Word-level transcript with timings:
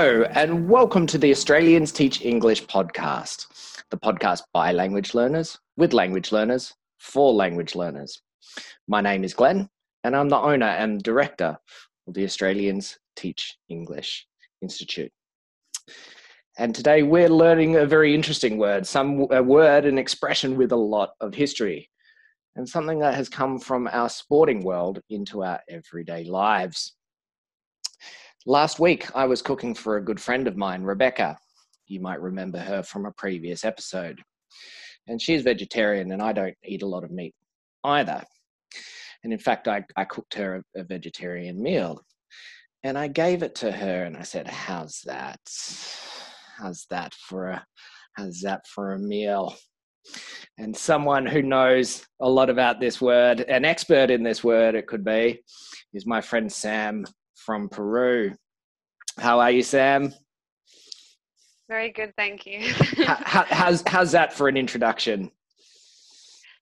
Hello, 0.00 0.22
and 0.30 0.66
welcome 0.66 1.06
to 1.08 1.18
the 1.18 1.30
Australians 1.30 1.92
Teach 1.92 2.22
English 2.22 2.64
podcast, 2.64 3.46
the 3.90 3.98
podcast 3.98 4.40
by 4.50 4.72
language 4.72 5.12
learners, 5.12 5.58
with 5.76 5.92
language 5.92 6.32
learners, 6.32 6.72
for 6.98 7.34
language 7.34 7.74
learners. 7.74 8.22
My 8.88 9.02
name 9.02 9.24
is 9.24 9.34
Glenn, 9.34 9.68
and 10.02 10.16
I'm 10.16 10.30
the 10.30 10.38
owner 10.38 10.68
and 10.68 11.02
director 11.02 11.58
of 12.08 12.14
the 12.14 12.24
Australians 12.24 12.98
Teach 13.14 13.58
English 13.68 14.26
Institute. 14.62 15.12
And 16.56 16.74
today 16.74 17.02
we're 17.02 17.28
learning 17.28 17.76
a 17.76 17.84
very 17.84 18.14
interesting 18.14 18.56
word, 18.56 18.86
some 18.86 19.26
a 19.30 19.42
word 19.42 19.84
and 19.84 19.98
expression 19.98 20.56
with 20.56 20.72
a 20.72 20.76
lot 20.76 21.10
of 21.20 21.34
history, 21.34 21.90
and 22.56 22.66
something 22.66 23.00
that 23.00 23.16
has 23.16 23.28
come 23.28 23.58
from 23.58 23.86
our 23.92 24.08
sporting 24.08 24.64
world 24.64 25.02
into 25.10 25.44
our 25.44 25.60
everyday 25.68 26.24
lives. 26.24 26.94
Last 28.46 28.80
week, 28.80 29.14
I 29.14 29.26
was 29.26 29.42
cooking 29.42 29.74
for 29.74 29.98
a 29.98 30.04
good 30.04 30.18
friend 30.18 30.48
of 30.48 30.56
mine, 30.56 30.82
Rebecca. 30.82 31.36
You 31.88 32.00
might 32.00 32.22
remember 32.22 32.58
her 32.58 32.82
from 32.82 33.04
a 33.04 33.12
previous 33.12 33.66
episode. 33.66 34.18
And 35.06 35.20
she's 35.20 35.42
vegetarian, 35.42 36.10
and 36.12 36.22
I 36.22 36.32
don't 36.32 36.56
eat 36.64 36.80
a 36.80 36.86
lot 36.86 37.04
of 37.04 37.10
meat 37.10 37.34
either. 37.84 38.24
And 39.22 39.34
in 39.34 39.38
fact, 39.38 39.68
I, 39.68 39.84
I 39.94 40.04
cooked 40.04 40.32
her 40.34 40.64
a, 40.74 40.80
a 40.80 40.84
vegetarian 40.84 41.62
meal. 41.62 42.02
And 42.82 42.96
I 42.96 43.08
gave 43.08 43.42
it 43.42 43.54
to 43.56 43.70
her, 43.70 44.04
and 44.04 44.16
I 44.16 44.22
said, 44.22 44.48
How's 44.48 45.02
that? 45.04 45.40
How's 46.56 46.86
that 46.88 47.12
for 47.12 47.48
a 47.48 47.66
how's 48.14 48.40
that 48.40 48.66
for 48.66 48.94
a 48.94 48.98
meal? 48.98 49.54
And 50.56 50.74
someone 50.74 51.26
who 51.26 51.42
knows 51.42 52.06
a 52.22 52.28
lot 52.28 52.48
about 52.48 52.80
this 52.80 53.02
word, 53.02 53.40
an 53.40 53.66
expert 53.66 54.10
in 54.10 54.22
this 54.22 54.42
word, 54.42 54.74
it 54.74 54.86
could 54.86 55.04
be, 55.04 55.42
is 55.92 56.06
my 56.06 56.22
friend 56.22 56.50
Sam 56.50 57.04
from 57.44 57.68
Peru. 57.68 58.32
How 59.18 59.40
are 59.40 59.50
you, 59.50 59.62
Sam? 59.62 60.12
Very 61.68 61.90
good, 61.90 62.14
thank 62.16 62.46
you. 62.46 62.72
how, 63.06 63.44
how's, 63.48 63.82
how's 63.86 64.12
that 64.12 64.32
for 64.32 64.48
an 64.48 64.56
introduction? 64.56 65.30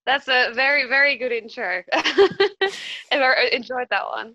That's 0.07 0.29
a 0.29 0.53
very, 0.55 0.89
very 0.89 1.19
good 1.19 1.33
intro. 1.33 1.83
I 1.93 3.51
enjoyed 3.53 3.89
that 3.91 4.07
one. 4.07 4.35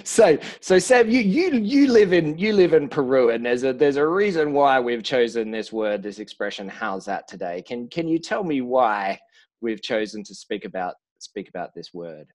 so, 0.04 0.36
so 0.60 0.78
Sam, 0.80 1.08
you 1.08 1.20
you 1.20 1.52
you 1.52 1.92
live 1.92 2.12
in 2.12 2.36
you 2.36 2.52
live 2.52 2.72
in 2.72 2.88
Peru, 2.88 3.30
and 3.30 3.46
there's 3.46 3.62
a 3.62 3.72
there's 3.72 3.94
a 3.94 4.04
reason 4.04 4.52
why 4.52 4.80
we've 4.80 5.04
chosen 5.04 5.52
this 5.52 5.72
word, 5.72 6.02
this 6.02 6.18
expression. 6.18 6.68
How's 6.68 7.04
that 7.04 7.28
today? 7.28 7.62
Can 7.62 7.88
can 7.88 8.08
you 8.08 8.18
tell 8.18 8.42
me 8.42 8.60
why 8.60 9.20
we've 9.60 9.82
chosen 9.82 10.24
to 10.24 10.34
speak 10.34 10.64
about 10.64 10.96
speak 11.20 11.48
about 11.48 11.70
this 11.76 11.94
word? 11.94 12.26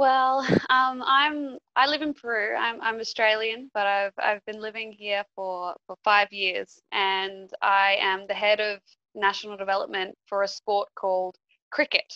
Well, 0.00 0.40
um, 0.70 1.02
I'm 1.06 1.58
I 1.76 1.86
live 1.86 2.00
in 2.00 2.14
Peru. 2.14 2.56
I'm 2.56 2.80
I'm 2.80 3.00
Australian, 3.00 3.70
but 3.74 3.86
I've 3.86 4.14
I've 4.18 4.42
been 4.46 4.58
living 4.62 4.92
here 4.92 5.24
for 5.36 5.74
for 5.86 5.96
five 6.04 6.32
years, 6.32 6.80
and 6.90 7.50
I 7.60 7.98
am 8.00 8.26
the 8.26 8.32
head 8.34 8.60
of 8.60 8.80
national 9.14 9.58
development 9.58 10.14
for 10.26 10.42
a 10.42 10.48
sport 10.48 10.88
called 10.94 11.36
cricket. 11.70 12.10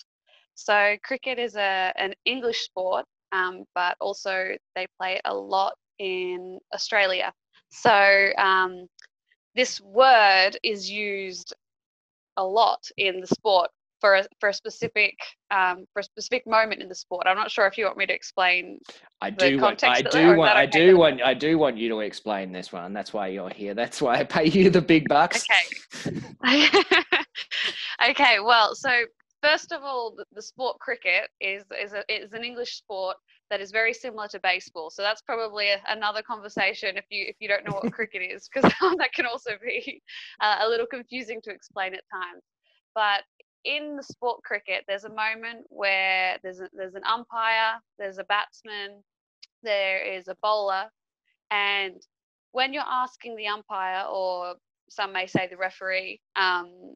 So 0.55 0.97
cricket 1.05 1.39
is 1.39 1.57
a 1.57 1.93
an 1.97 2.15
English 2.25 2.65
sport, 2.65 3.05
um, 3.33 3.65
but 3.75 3.99
also 4.01 4.57
they 4.75 4.87
play 4.99 5.21
a 5.27 5.35
lot 5.35 5.75
in 5.99 6.59
Australia. 6.73 7.35
So 7.69 8.31
um, 8.39 8.87
this 9.55 9.79
word 9.83 10.53
is 10.63 10.91
used 10.91 11.55
a 12.39 12.45
lot 12.45 12.83
in 12.97 13.21
the 13.21 13.27
sport 13.27 13.71
for 14.05 14.17
a, 14.17 14.25
for 14.39 14.51
a 14.51 14.53
specific 14.53 15.17
um, 15.51 15.87
for 15.95 16.01
a 16.01 16.03
specific 16.03 16.47
moment 16.47 16.83
in 16.83 16.91
the 16.91 16.95
sport. 16.95 17.27
I'm 17.27 17.39
not 17.39 17.51
sure 17.51 17.67
if 17.67 17.79
you 17.79 17.87
want 17.87 17.97
me 17.97 18.05
to 18.05 18.13
explain. 18.13 18.79
I 19.23 19.31
do 19.31 19.59
want. 19.59 19.83
I 19.83 20.03
do 20.03 20.37
want. 20.37 20.55
I 20.55 20.67
do 20.67 20.99
want. 20.99 21.23
I 21.23 21.33
do 21.33 21.57
want 21.57 21.79
you 21.79 21.89
to 21.89 22.01
explain 22.01 22.53
this 22.53 22.71
one. 22.71 22.93
That's 22.93 23.15
why 23.15 23.29
you're 23.29 23.49
here. 23.49 23.73
That's 23.73 24.03
why 24.03 24.17
I 24.17 24.25
pay 24.25 24.45
you 24.45 24.69
the 24.69 24.83
big 24.83 25.09
bucks. 25.09 25.47
Okay. 26.05 26.21
okay. 28.11 28.41
Well, 28.41 28.75
so 28.75 28.91
first 29.43 29.73
of 29.73 29.83
all, 29.83 30.15
the, 30.15 30.27
the 30.35 30.43
sport 30.43 30.79
cricket 30.81 31.31
is 31.41 31.65
is 31.83 31.95
a, 31.95 32.03
is 32.13 32.35
an 32.35 32.45
English 32.45 32.77
sport 32.77 33.17
that 33.49 33.63
is 33.63 33.71
very 33.71 33.95
similar 33.95 34.29
to 34.29 34.41
baseball. 34.41 34.91
So 34.91 35.01
that's 35.01 35.23
probably 35.23 35.71
a, 35.71 35.81
another 35.89 36.21
conversation 36.21 36.99
if 36.99 37.07
you 37.09 37.25
if 37.27 37.37
you 37.41 37.49
don't 37.49 37.65
know 37.65 37.81
what 37.81 37.91
cricket 37.91 38.21
is, 38.21 38.51
because 38.53 38.71
that 38.99 39.15
can 39.15 39.25
also 39.25 39.53
be 39.65 40.03
uh, 40.43 40.57
a 40.61 40.69
little 40.69 40.87
confusing 40.87 41.41
to 41.45 41.51
explain 41.51 41.95
at 41.95 42.03
times. 42.13 42.43
But 42.95 43.25
in 43.65 43.97
the 43.97 44.03
sport 44.03 44.43
cricket, 44.43 44.85
there's 44.87 45.05
a 45.05 45.09
moment 45.09 45.67
where 45.69 46.39
there's 46.43 46.61
a, 46.61 46.69
there's 46.73 46.95
an 46.95 47.05
umpire, 47.05 47.81
there's 47.99 48.19
a 48.19 48.25
batsman, 48.25 49.03
there 49.63 50.05
is 50.05 50.29
a 50.29 50.37
bowler, 50.43 50.85
and 51.51 52.03
when 52.53 52.73
you're 52.73 52.83
asking 52.87 53.37
the 53.37 53.49
umpire, 53.49 54.05
or 54.07 54.55
some 54.89 55.13
may 55.13 55.27
say 55.27 55.49
the 55.49 55.57
referee, 55.57 56.21
um, 56.37 56.95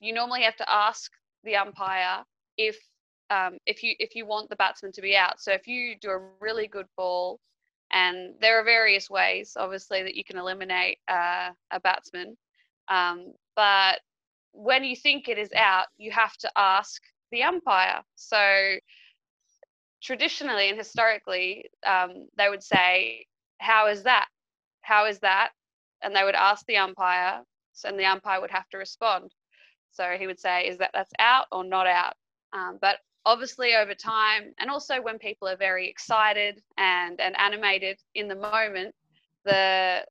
you 0.00 0.12
normally 0.12 0.42
have 0.42 0.56
to 0.56 0.70
ask 0.70 1.10
the 1.44 1.56
umpire 1.56 2.22
if 2.56 2.76
um, 3.30 3.58
if 3.66 3.82
you 3.82 3.94
if 3.98 4.14
you 4.14 4.26
want 4.26 4.48
the 4.48 4.56
batsman 4.56 4.92
to 4.92 5.02
be 5.02 5.16
out. 5.16 5.40
So 5.40 5.52
if 5.52 5.66
you 5.66 5.94
do 6.00 6.10
a 6.10 6.28
really 6.40 6.66
good 6.66 6.86
ball, 6.96 7.38
and 7.90 8.34
there 8.40 8.60
are 8.60 8.64
various 8.64 9.08
ways, 9.08 9.56
obviously, 9.56 10.02
that 10.02 10.14
you 10.14 10.24
can 10.24 10.38
eliminate 10.38 10.98
uh, 11.08 11.50
a 11.70 11.80
batsman, 11.80 12.36
um, 12.88 13.32
but 13.56 14.00
when 14.58 14.82
you 14.82 14.96
think 14.96 15.28
it 15.28 15.38
is 15.38 15.52
out, 15.54 15.86
you 15.98 16.10
have 16.10 16.36
to 16.38 16.50
ask 16.56 17.00
the 17.30 17.44
umpire. 17.44 18.02
So 18.16 18.76
traditionally 20.02 20.68
and 20.68 20.76
historically, 20.76 21.70
um, 21.86 22.26
they 22.36 22.48
would 22.48 22.64
say, 22.64 23.26
"How 23.60 23.86
is 23.86 24.02
that? 24.02 24.26
How 24.80 25.06
is 25.06 25.20
that?" 25.20 25.52
And 26.02 26.14
they 26.14 26.24
would 26.24 26.34
ask 26.34 26.66
the 26.66 26.76
umpire, 26.76 27.44
and 27.84 27.98
the 27.98 28.04
umpire 28.04 28.40
would 28.40 28.50
have 28.50 28.68
to 28.70 28.78
respond. 28.78 29.32
So 29.92 30.16
he 30.18 30.26
would 30.26 30.40
say, 30.40 30.66
"Is 30.66 30.78
that 30.78 30.90
that's 30.92 31.12
out 31.20 31.46
or 31.52 31.62
not 31.62 31.86
out?" 31.86 32.16
Um, 32.52 32.78
but 32.80 32.98
obviously, 33.24 33.76
over 33.76 33.94
time, 33.94 34.54
and 34.58 34.70
also 34.70 35.00
when 35.00 35.20
people 35.20 35.46
are 35.46 35.56
very 35.56 35.88
excited 35.88 36.60
and 36.76 37.20
and 37.20 37.38
animated 37.38 38.00
in 38.14 38.26
the 38.26 38.34
moment, 38.34 38.92
the 39.44 40.04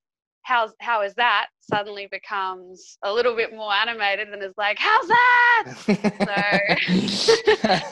how's 0.47 0.71
how 0.79 1.01
is 1.01 1.13
that 1.15 1.47
suddenly 1.59 2.07
becomes 2.09 2.97
a 3.03 3.11
little 3.13 3.35
bit 3.35 3.53
more 3.53 3.73
animated 3.73 4.29
and 4.29 4.41
is 4.41 4.53
like 4.57 4.77
how's 4.79 5.07
that? 5.07 5.73
So, 5.75 5.97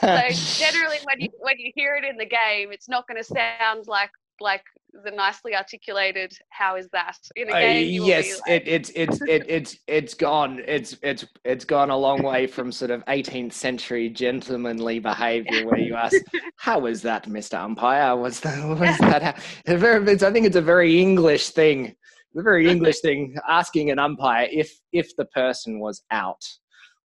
so 0.00 0.64
generally 0.64 0.96
when 1.04 1.20
you 1.20 1.28
when 1.38 1.58
you 1.58 1.70
hear 1.74 1.94
it 1.96 2.04
in 2.04 2.16
the 2.16 2.24
game 2.24 2.72
it's 2.72 2.88
not 2.88 3.06
going 3.06 3.22
to 3.22 3.24
sound 3.24 3.84
like 3.86 4.10
like 4.40 4.62
the 5.04 5.10
nicely 5.10 5.54
articulated 5.54 6.32
how 6.48 6.76
is 6.76 6.88
that? 6.92 7.18
In 7.36 7.50
a 7.50 7.52
uh, 7.52 7.58
game 7.58 8.02
uh, 8.02 8.06
yes 8.06 8.40
like, 8.48 8.62
it, 8.62 8.68
it's 8.68 8.90
it's 8.94 9.20
it, 9.20 9.44
it's 9.50 9.76
it's 9.86 10.14
gone 10.14 10.62
it's 10.66 10.96
it's 11.02 11.26
it's 11.44 11.66
gone 11.66 11.90
a 11.90 11.96
long 11.96 12.22
way 12.22 12.46
from 12.46 12.72
sort 12.72 12.90
of 12.90 13.04
18th 13.04 13.52
century 13.52 14.08
gentlemanly 14.08 14.98
behavior 14.98 15.66
where 15.66 15.78
you 15.78 15.94
ask 15.94 16.16
how 16.56 16.86
is 16.86 17.02
that 17.02 17.26
mr 17.28 17.62
umpire? 17.62 18.16
Was 18.16 18.40
that 18.40 18.66
was 18.66 18.78
yeah. 18.80 18.96
that 19.66 20.22
i 20.22 20.32
think 20.32 20.46
it's 20.46 20.56
a 20.56 20.62
very 20.62 20.98
english 20.98 21.50
thing 21.50 21.94
the 22.36 22.42
very 22.42 22.68
English 22.70 23.00
thing, 23.00 23.34
asking 23.48 23.90
an 23.90 23.98
umpire 23.98 24.46
if 24.52 24.78
if 24.92 25.16
the 25.16 25.24
person 25.24 25.80
was 25.80 26.02
out 26.10 26.44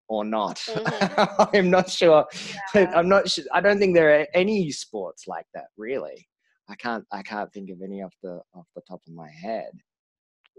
or 0.10 0.26
not. 0.26 0.58
Mm-hmm. 0.58 1.56
I'm 1.56 1.70
not 1.70 1.90
sure. 1.90 2.26
Yeah. 2.74 2.92
I'm 2.96 3.08
not 3.08 3.30
sure. 3.30 3.46
I 3.54 3.62
don't 3.62 3.78
think 3.78 3.96
there 3.96 4.20
are 4.20 4.28
any 4.34 4.72
sports 4.72 5.28
like 5.28 5.46
that 5.54 5.68
really. 5.78 6.28
I 6.68 6.76
can't. 6.76 7.06
I 7.12 7.22
can't 7.22 7.52
think 7.54 7.70
of 7.70 7.82
any 7.82 8.02
off 8.02 8.14
the 8.24 8.42
off 8.54 8.68
the 8.76 8.82
top 8.88 9.02
of 9.08 9.14
my 9.14 9.30
head. 9.30 9.72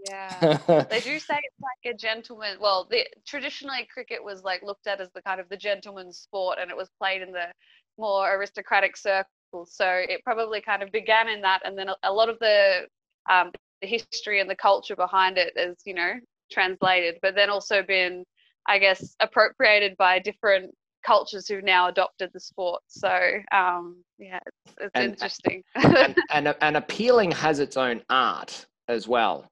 Yeah, 0.09 0.57
they 0.89 0.99
do 0.99 1.19
say 1.29 1.39
it's 1.43 1.61
like 1.61 1.93
a 1.93 1.95
gentleman. 1.95 2.57
Well, 2.59 2.87
the, 2.89 3.05
traditionally 3.27 3.87
cricket 3.93 4.23
was 4.23 4.41
like 4.41 4.63
looked 4.63 4.87
at 4.87 4.99
as 4.99 5.09
the 5.13 5.21
kind 5.21 5.39
of 5.39 5.47
the 5.49 5.57
gentleman's 5.57 6.17
sport, 6.17 6.57
and 6.59 6.71
it 6.71 6.77
was 6.77 6.89
played 6.97 7.21
in 7.21 7.31
the 7.31 7.51
more 7.97 8.33
aristocratic 8.33 8.97
circles. 8.97 9.75
So 9.75 9.85
it 9.85 10.21
probably 10.23 10.59
kind 10.61 10.81
of 10.81 10.91
began 10.91 11.27
in 11.27 11.41
that, 11.41 11.61
and 11.65 11.77
then 11.77 11.89
a, 11.89 11.95
a 12.03 12.11
lot 12.11 12.29
of 12.29 12.39
the 12.39 12.87
um, 13.29 13.51
the 13.81 13.87
history 13.87 14.39
and 14.39 14.49
the 14.49 14.55
culture 14.55 14.95
behind 14.95 15.37
it 15.37 15.53
is 15.55 15.77
you 15.85 15.93
know 15.93 16.13
translated 16.51 17.15
but 17.21 17.35
then 17.35 17.49
also 17.49 17.81
been 17.81 18.23
i 18.67 18.77
guess 18.77 19.15
appropriated 19.19 19.95
by 19.97 20.19
different 20.19 20.71
cultures 21.03 21.47
who've 21.47 21.63
now 21.63 21.87
adopted 21.87 22.31
the 22.33 22.39
sport. 22.39 22.81
So 22.87 23.09
um, 23.51 24.03
yeah 24.17 24.39
it's, 24.65 24.75
it's 24.79 24.91
and, 24.95 25.11
interesting. 25.11 25.63
and, 25.75 26.17
and, 26.31 26.55
and 26.61 26.77
appealing 26.77 27.31
has 27.31 27.59
its 27.59 27.77
own 27.77 28.01
art 28.09 28.65
as 28.87 29.07
well. 29.07 29.47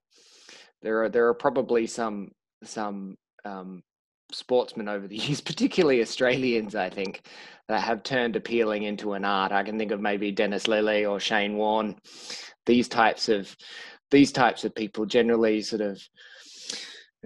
There 0.81 1.03
are 1.03 1.09
there 1.09 1.27
are 1.27 1.33
probably 1.33 1.87
some 1.87 2.31
some 2.63 3.17
um, 3.45 3.81
sportsmen 4.31 4.87
over 4.87 5.07
the 5.07 5.17
years, 5.17 5.41
particularly 5.41 6.01
Australians, 6.01 6.75
I 6.75 6.89
think, 6.89 7.27
that 7.67 7.81
have 7.81 8.03
turned 8.03 8.35
appealing 8.35 8.83
into 8.83 9.13
an 9.13 9.25
art. 9.25 9.51
I 9.51 9.63
can 9.63 9.77
think 9.77 9.91
of 9.91 9.99
maybe 9.99 10.31
Dennis 10.31 10.67
Lillee 10.67 11.09
or 11.09 11.19
Shane 11.19 11.57
Warne, 11.57 11.95
these 12.65 12.87
types 12.87 13.27
of 13.29 13.55
these 14.11 14.31
types 14.31 14.63
of 14.63 14.73
people 14.75 15.05
generally 15.05 15.61
sort 15.61 15.81
of 15.81 16.01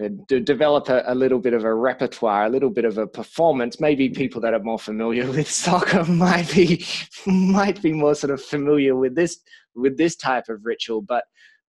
uh, 0.04 0.10
to 0.28 0.40
develop 0.40 0.90
a, 0.90 1.04
a, 1.06 1.14
little 1.14 1.38
bit 1.38 1.54
of 1.54 1.64
a 1.64 1.74
repertoire, 1.74 2.46
a 2.46 2.50
little 2.50 2.72
bit 2.72 2.84
of 2.84 2.98
a 2.98 3.06
performance. 3.06 3.80
Maybe 3.80 4.10
people 4.10 4.42
that 4.42 4.56
are 4.56 4.60
more 4.60 4.80
familiar 4.80 5.28
with 5.32 5.50
soccer 5.50 6.04
might 6.12 6.52
be 6.52 6.84
might 7.28 7.80
be 7.82 7.94
more 7.94 8.16
sort 8.16 8.32
of 8.32 8.42
familiar 8.42 8.96
with 8.96 9.16
this 9.16 9.40
with 9.76 9.98
this 9.98 10.16
type 10.16 10.50
of 10.50 10.66
ritual. 10.66 11.02
But 11.02 11.26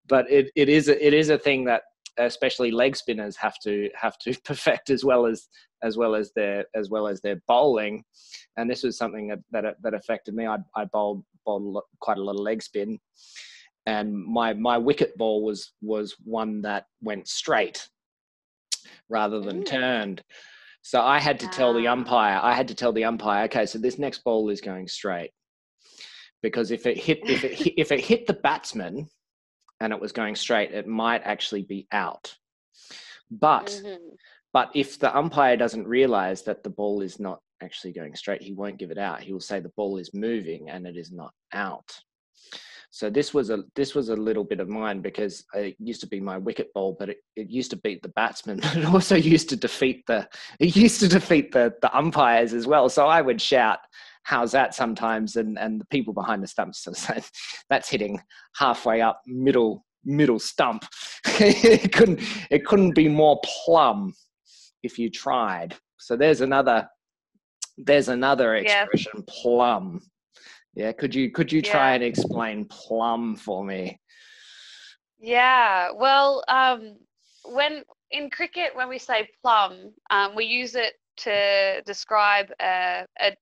but 0.08 0.31
it, 0.31 0.50
it 0.56 0.69
is 0.70 0.88
a, 0.88 1.06
it 1.06 1.12
is 1.12 1.28
a 1.28 1.38
thing 1.38 1.64
that 1.64 1.82
especially 2.19 2.70
leg 2.70 2.96
spinners 2.96 3.37
have 3.37 3.58
to 3.64 3.90
have 3.94 4.17
to 4.19 4.34
perfect 4.44 4.88
as 4.88 5.05
well 5.05 5.26
as 5.26 5.49
as 5.82 5.99
well 5.99 6.14
as 6.14 6.32
their 6.34 6.64
as 6.75 6.88
well 6.88 7.06
as 7.06 7.20
their 7.20 7.37
bowling. 7.46 8.05
And 8.56 8.70
this 8.70 8.84
was 8.84 8.96
something 8.96 9.28
that 9.28 9.40
that, 9.50 9.76
that 9.82 9.93
affected 9.93 10.34
me. 10.34 10.46
I 10.46 10.56
I 10.75 10.87
bowled 10.87 11.25
bowled 11.44 11.82
quite 12.00 12.17
a 12.17 12.22
lot 12.22 12.37
of 12.37 12.40
leg 12.40 12.62
spin, 12.62 12.99
and 13.86 14.14
my 14.14 14.54
my 14.54 14.78
wicket 14.78 15.16
ball 15.16 15.42
was 15.42 15.72
was 15.82 16.16
one 16.25 16.62
that 16.62 16.86
went 17.02 17.28
straight 17.28 17.88
rather 19.08 19.40
than 19.40 19.62
mm. 19.62 19.66
turned. 19.66 20.22
So 20.82 21.00
I 21.00 21.19
had 21.19 21.40
to 21.40 21.48
tell 21.48 21.72
the 21.72 21.86
ah. 21.86 21.92
umpire, 21.92 22.38
I 22.42 22.52
had 22.52 22.69
to 22.69 22.75
tell 22.75 22.92
the 22.92 23.04
umpire, 23.04 23.44
okay, 23.44 23.64
so 23.64 23.78
this 23.78 23.98
next 23.98 24.22
ball 24.22 24.50
is 24.50 24.60
going 24.60 24.86
straight. 24.86 25.31
Because 26.42 26.70
if 26.70 26.84
it 26.86 26.98
hit 26.98 27.20
if 27.25 27.44
it 27.44 27.52
hit, 27.62 27.75
if 27.76 27.92
it 27.92 28.00
hit 28.00 28.26
the 28.26 28.34
batsman 28.34 29.08
and 29.81 29.92
it 29.92 30.00
was 30.00 30.12
going 30.12 30.36
straight, 30.36 30.72
it 30.72 30.86
might 30.86 31.22
actually 31.25 31.62
be 31.62 31.86
out. 31.92 32.34
But 33.31 33.66
mm-hmm. 33.66 34.14
but 34.52 34.70
if 34.75 34.98
the 34.98 35.16
umpire 35.16 35.56
doesn't 35.56 35.86
realize 35.86 36.42
that 36.42 36.62
the 36.62 36.70
ball 36.70 37.00
is 37.00 37.19
not 37.19 37.40
actually 37.62 37.92
going 37.92 38.14
straight, 38.14 38.42
he 38.42 38.52
won't 38.52 38.78
give 38.78 38.90
it 38.90 38.98
out. 38.98 39.22
He 39.22 39.32
will 39.32 39.40
say 39.40 39.60
the 39.60 39.72
ball 39.76 39.96
is 39.96 40.12
moving 40.12 40.69
and 40.69 40.86
it 40.86 40.96
is 40.96 41.10
not 41.10 41.32
out. 41.52 41.90
So 42.94 43.11
this 43.11 43.35
was 43.35 43.50
a 43.50 43.64
this 43.75 43.96
was 43.96 44.11
a 44.11 44.14
little 44.14 44.44
bit 44.44 44.61
of 44.61 44.69
mine 44.69 45.00
because 45.00 45.44
it 45.52 45.75
used 45.81 46.00
to 46.02 46.06
be 46.06 46.20
my 46.20 46.38
wicket 46.38 46.73
ball, 46.73 46.94
but 46.96 47.08
it, 47.08 47.17
it 47.35 47.50
used 47.50 47.73
to 47.73 47.76
beat 47.76 48.00
the 48.02 48.11
batsman, 48.11 48.61
but 48.62 48.76
it 48.76 48.85
also 48.85 49.17
used 49.17 49.49
to 49.49 49.56
defeat 49.56 50.05
the 50.06 50.29
it 50.61 50.76
used 50.76 51.00
to 51.00 51.08
defeat 51.08 51.50
the 51.50 51.75
the 51.82 51.93
umpires 51.93 52.55
as 52.55 52.69
well. 52.69 52.88
So 52.88 53.08
I 53.08 53.20
would 53.20 53.43
shout, 53.43 53.81
"How's 54.23 54.52
that?" 54.52 54.76
sometimes, 54.76 55.35
and 55.35 55.58
and 55.58 55.81
the 55.81 55.87
people 55.87 56.14
behind 56.14 56.41
the 56.41 56.46
stumps 56.46 56.85
sort 56.85 56.96
of 56.96 57.02
said, 57.02 57.25
"That's 57.69 57.88
hitting 57.88 58.20
halfway 58.55 59.00
up 59.00 59.23
middle 59.26 59.85
middle 60.05 60.38
stump." 60.38 60.85
it 61.26 61.93
couldn't 61.93 62.20
it 62.49 62.64
couldn't 62.64 62.94
be 62.94 63.08
more 63.08 63.41
plumb 63.44 64.14
if 64.85 65.00
you 65.00 65.11
tried. 65.11 65.75
So 65.99 66.17
there's 66.17 66.43
another 66.43 66.88
there's 67.76 68.08
another 68.08 68.55
expression, 68.55 69.12
yeah. 69.17 69.35
plumb. 69.43 70.00
Yeah, 70.74 70.92
could 70.92 71.14
you 71.14 71.30
could 71.30 71.52
you 71.52 71.62
try 71.62 71.90
yeah. 71.90 71.94
and 71.96 72.04
explain 72.04 72.64
plumb 72.64 73.36
for 73.36 73.64
me? 73.64 74.00
Yeah, 75.18 75.90
well, 75.96 76.44
um, 76.48 76.96
when 77.44 77.84
in 78.10 78.30
cricket, 78.30 78.74
when 78.74 78.88
we 78.88 78.98
say 78.98 79.28
plumb, 79.40 79.92
um, 80.10 80.34
we 80.34 80.44
use 80.44 80.74
it 80.74 80.94
to 81.16 81.82
describe 81.86 82.50
a, 82.60 83.06
a, 83.20 83.36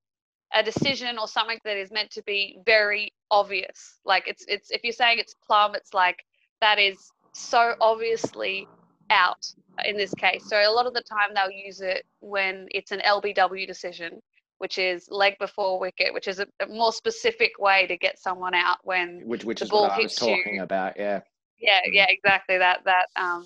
a 0.55 0.63
decision 0.63 1.19
or 1.19 1.27
something 1.27 1.59
that 1.65 1.77
is 1.77 1.91
meant 1.91 2.11
to 2.11 2.23
be 2.23 2.59
very 2.67 3.13
obvious. 3.31 3.99
Like 4.05 4.25
it's 4.27 4.45
it's 4.47 4.71
if 4.71 4.85
you're 4.85 4.93
saying 4.93 5.19
it's 5.19 5.35
plumb, 5.47 5.75
it's 5.75 5.95
like 5.95 6.25
that 6.61 6.79
is 6.79 6.97
so 7.33 7.75
obviously 7.81 8.69
out 9.11 9.45
in 9.85 9.97
this 9.97 10.15
case. 10.15 10.49
So 10.49 10.57
a 10.57 10.71
lot 10.71 10.87
of 10.87 10.95
the 10.95 11.03
time 11.03 11.35
they'll 11.35 11.51
use 11.51 11.81
it 11.81 12.05
when 12.21 12.69
it's 12.71 12.93
an 12.93 13.01
LBW 13.07 13.67
decision 13.67 14.21
which 14.63 14.79
is 14.79 15.09
leg 15.11 15.35
before 15.41 15.81
wicket, 15.81 16.15
which 16.15 16.29
is 16.29 16.39
a, 16.39 16.47
a 16.61 16.69
more 16.69 16.93
specific 16.93 17.51
way 17.59 17.85
to 17.89 17.97
get 17.97 18.17
someone 18.17 18.55
out 18.55 18.79
when 18.85 19.23
which, 19.27 19.45
which 19.45 19.61
is 19.61 19.69
the 19.69 19.73
ball 19.73 19.91
hits 19.91 20.15
talking 20.15 20.55
you. 20.55 20.63
about. 20.63 20.97
Yeah. 20.97 21.23
Yeah, 21.59 21.81
mm. 21.81 21.91
yeah, 21.93 22.07
exactly 22.09 22.59
that 22.59 22.85
that 22.85 23.07
um 23.17 23.45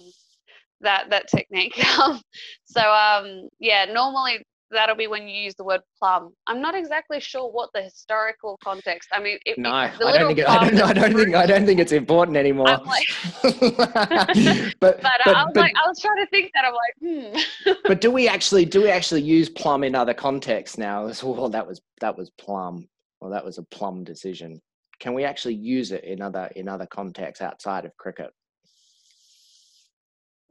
that 0.82 1.08
that 1.08 1.28
technique. 1.28 1.82
so 2.66 2.80
um 2.82 3.48
yeah, 3.58 3.86
normally 3.86 4.44
that'll 4.70 4.96
be 4.96 5.06
when 5.06 5.28
you 5.28 5.40
use 5.40 5.54
the 5.54 5.64
word 5.64 5.80
plumb. 5.98 6.32
I'm 6.46 6.60
not 6.60 6.74
exactly 6.74 7.20
sure 7.20 7.50
what 7.50 7.70
the 7.74 7.82
historical 7.82 8.58
context. 8.62 9.08
I 9.12 9.20
mean, 9.22 9.38
it, 9.46 9.58
no, 9.58 9.70
I 9.70 9.92
don't 9.98 10.28
think 10.28 10.38
it, 10.40 10.48
I 10.48 10.70
don't, 10.70 10.82
I 10.82 10.92
don't 10.92 11.14
think 11.14 11.34
I 11.34 11.46
don't 11.46 11.66
think 11.66 11.80
it's 11.80 11.92
important 11.92 12.36
anymore. 12.36 12.66
Like, 12.66 13.06
but, 13.42 14.72
but, 14.80 15.02
but, 15.02 15.26
I 15.26 15.44
was 15.44 15.50
but, 15.54 15.60
like, 15.60 15.74
I 15.76 15.88
was 15.88 16.00
trying 16.00 16.24
to 16.24 16.26
think 16.30 16.50
that 16.54 16.64
I'm 16.64 16.74
like, 16.74 17.36
hmm. 17.64 17.72
but 17.84 18.00
do 18.00 18.10
we 18.10 18.28
actually 18.28 18.64
do 18.64 18.82
we 18.82 18.90
actually 18.90 19.22
use 19.22 19.48
plumb 19.48 19.84
in 19.84 19.94
other 19.94 20.14
contexts 20.14 20.78
now? 20.78 21.10
So, 21.12 21.30
well, 21.30 21.48
that 21.50 21.66
was 21.66 21.80
that 22.00 22.16
was 22.16 22.30
plumb, 22.30 22.88
or 23.20 23.30
that 23.30 23.44
was 23.44 23.58
a 23.58 23.62
plumb 23.62 24.04
decision. 24.04 24.60
Can 24.98 25.14
we 25.14 25.24
actually 25.24 25.54
use 25.54 25.92
it 25.92 26.04
in 26.04 26.22
other 26.22 26.50
in 26.56 26.68
other 26.68 26.86
contexts 26.86 27.42
outside 27.42 27.84
of 27.84 27.96
cricket? 27.96 28.30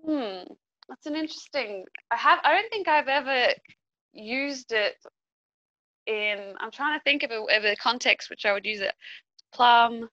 Hmm. 0.05 0.43
That's 0.87 1.07
an 1.07 1.15
interesting. 1.15 1.83
I 2.11 2.15
have. 2.15 2.39
I 2.43 2.53
don't 2.53 2.69
think 2.69 2.87
I've 2.87 3.07
ever 3.07 3.47
used 4.15 4.71
it 4.71 4.95
in 6.07 6.53
i'm 6.59 6.71
trying 6.71 6.97
to 6.97 7.03
think 7.03 7.23
of 7.23 7.31
a, 7.31 7.39
of 7.57 7.65
a 7.65 7.75
context 7.75 8.29
which 8.29 8.45
i 8.45 8.53
would 8.53 8.65
use 8.65 8.79
it 8.79 8.93
Plumb. 9.53 10.09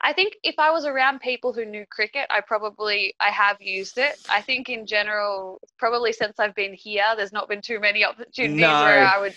i 0.00 0.12
think 0.12 0.36
if 0.44 0.54
i 0.58 0.70
was 0.70 0.84
around 0.84 1.20
people 1.20 1.52
who 1.52 1.64
knew 1.64 1.84
cricket 1.90 2.26
i 2.30 2.40
probably 2.40 3.14
i 3.20 3.30
have 3.30 3.56
used 3.60 3.98
it 3.98 4.18
i 4.30 4.40
think 4.40 4.68
in 4.68 4.86
general 4.86 5.60
probably 5.78 6.12
since 6.12 6.38
i've 6.38 6.54
been 6.54 6.74
here 6.74 7.04
there's 7.16 7.32
not 7.32 7.48
been 7.48 7.62
too 7.62 7.80
many 7.80 8.04
opportunities 8.04 8.60
no. 8.60 8.82
where 8.82 9.04
i 9.06 9.18
would 9.18 9.34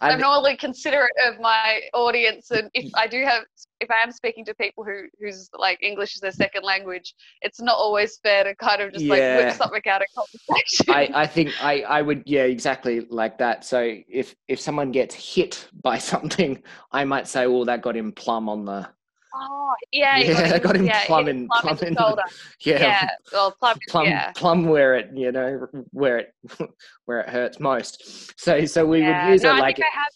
I'm, 0.00 0.12
I'm 0.12 0.20
normally 0.20 0.56
considerate 0.56 1.10
of 1.26 1.40
my 1.40 1.80
audience, 1.92 2.50
and 2.50 2.70
if 2.74 2.90
I 2.94 3.06
do 3.06 3.24
have, 3.24 3.44
if 3.80 3.90
I 3.90 3.96
am 4.04 4.12
speaking 4.12 4.44
to 4.44 4.54
people 4.54 4.84
who 4.84 5.02
who's 5.20 5.50
like 5.58 5.82
English 5.82 6.14
is 6.14 6.20
their 6.20 6.32
second 6.32 6.64
language, 6.64 7.14
it's 7.42 7.60
not 7.60 7.76
always 7.76 8.18
fair 8.18 8.44
to 8.44 8.54
kind 8.54 8.80
of 8.80 8.92
just 8.92 9.04
yeah. 9.04 9.12
like 9.12 9.46
whip 9.46 9.54
something 9.54 9.82
out 9.90 10.02
of 10.02 10.08
conversation. 10.14 10.86
I, 10.88 11.22
I 11.22 11.26
think 11.26 11.52
I 11.62 11.82
I 11.82 12.02
would 12.02 12.22
yeah 12.26 12.44
exactly 12.44 13.00
like 13.10 13.38
that. 13.38 13.64
So 13.64 13.98
if 14.08 14.34
if 14.46 14.60
someone 14.60 14.92
gets 14.92 15.14
hit 15.14 15.68
by 15.82 15.98
something, 16.12 16.62
I 16.92 17.04
might 17.04 17.26
say, 17.26 17.46
"Oh, 17.46 17.64
that 17.64 17.82
got 17.82 17.96
him 17.96 18.12
plumb 18.12 18.48
on 18.48 18.64
the 18.64 18.88
Oh, 19.34 19.72
yeah. 19.92 20.18
Yeah, 20.18 20.52
I 20.54 20.58
got 20.58 20.76
him 20.76 20.86
yeah, 20.86 21.04
plumbing, 21.06 21.48
plumbing. 21.60 21.96
Yeah, 22.60 22.80
yeah. 22.80 23.08
Well, 23.32 23.52
plumb, 23.52 23.78
plumb, 23.88 24.06
yeah. 24.06 24.32
plumb 24.32 24.66
where 24.66 24.96
it, 24.96 25.10
you 25.14 25.32
know, 25.32 25.66
where 25.90 26.18
it, 26.18 26.34
where 27.04 27.20
it 27.20 27.28
hurts 27.28 27.60
most. 27.60 28.38
So, 28.40 28.64
so 28.64 28.86
we 28.86 29.00
yeah. 29.00 29.26
would 29.26 29.32
use 29.32 29.42
no, 29.42 29.56
it 29.56 29.60
like. 29.60 29.78
Have... 29.78 30.12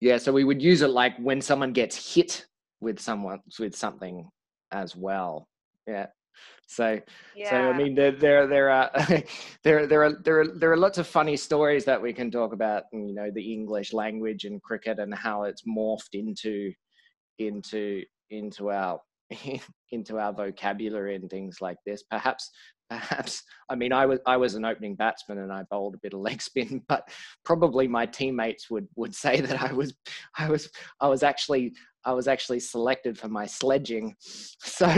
Yeah, 0.00 0.18
so 0.18 0.32
we 0.32 0.44
would 0.44 0.62
use 0.62 0.82
it 0.82 0.90
like 0.90 1.16
when 1.18 1.40
someone 1.40 1.72
gets 1.72 2.14
hit 2.14 2.46
with 2.80 3.00
someone 3.00 3.40
with 3.58 3.74
something 3.74 4.28
as 4.72 4.94
well. 4.94 5.48
Yeah. 5.86 6.06
So, 6.68 7.00
yeah. 7.34 7.50
so 7.50 7.56
I 7.56 7.76
mean, 7.76 7.94
there, 7.94 8.10
there, 8.10 8.46
there 8.46 8.70
are, 8.70 8.90
there, 9.62 9.86
there 9.86 10.04
are, 10.04 10.12
there 10.24 10.40
are, 10.40 10.48
there 10.48 10.72
are 10.72 10.76
lots 10.76 10.98
of 10.98 11.06
funny 11.06 11.36
stories 11.36 11.84
that 11.84 12.00
we 12.00 12.12
can 12.12 12.30
talk 12.30 12.52
about. 12.52 12.84
You 12.92 13.14
know, 13.14 13.30
the 13.32 13.52
English 13.52 13.92
language 13.92 14.44
and 14.44 14.60
cricket 14.62 14.98
and 14.98 15.14
how 15.14 15.44
it's 15.44 15.62
morphed 15.62 16.14
into 16.14 16.72
into 17.38 18.02
into 18.30 18.70
our 18.70 19.00
into 19.92 20.18
our 20.18 20.32
vocabulary 20.32 21.16
and 21.16 21.28
things 21.30 21.58
like 21.60 21.78
this. 21.84 22.02
Perhaps, 22.10 22.50
perhaps. 22.88 23.42
I 23.68 23.74
mean, 23.74 23.92
I 23.92 24.06
was 24.06 24.20
I 24.26 24.36
was 24.36 24.54
an 24.54 24.64
opening 24.64 24.94
batsman 24.94 25.38
and 25.38 25.52
I 25.52 25.64
bowled 25.70 25.94
a 25.94 25.98
bit 26.02 26.14
of 26.14 26.20
leg 26.20 26.40
spin, 26.40 26.82
but 26.88 27.08
probably 27.44 27.88
my 27.88 28.06
teammates 28.06 28.70
would 28.70 28.88
would 28.96 29.14
say 29.14 29.40
that 29.40 29.62
I 29.62 29.72
was 29.72 29.94
I 30.36 30.48
was 30.48 30.70
I 31.00 31.08
was 31.08 31.22
actually 31.22 31.74
I 32.04 32.12
was 32.12 32.28
actually 32.28 32.60
selected 32.60 33.18
for 33.18 33.28
my 33.28 33.46
sledging. 33.46 34.14
So 34.58 34.92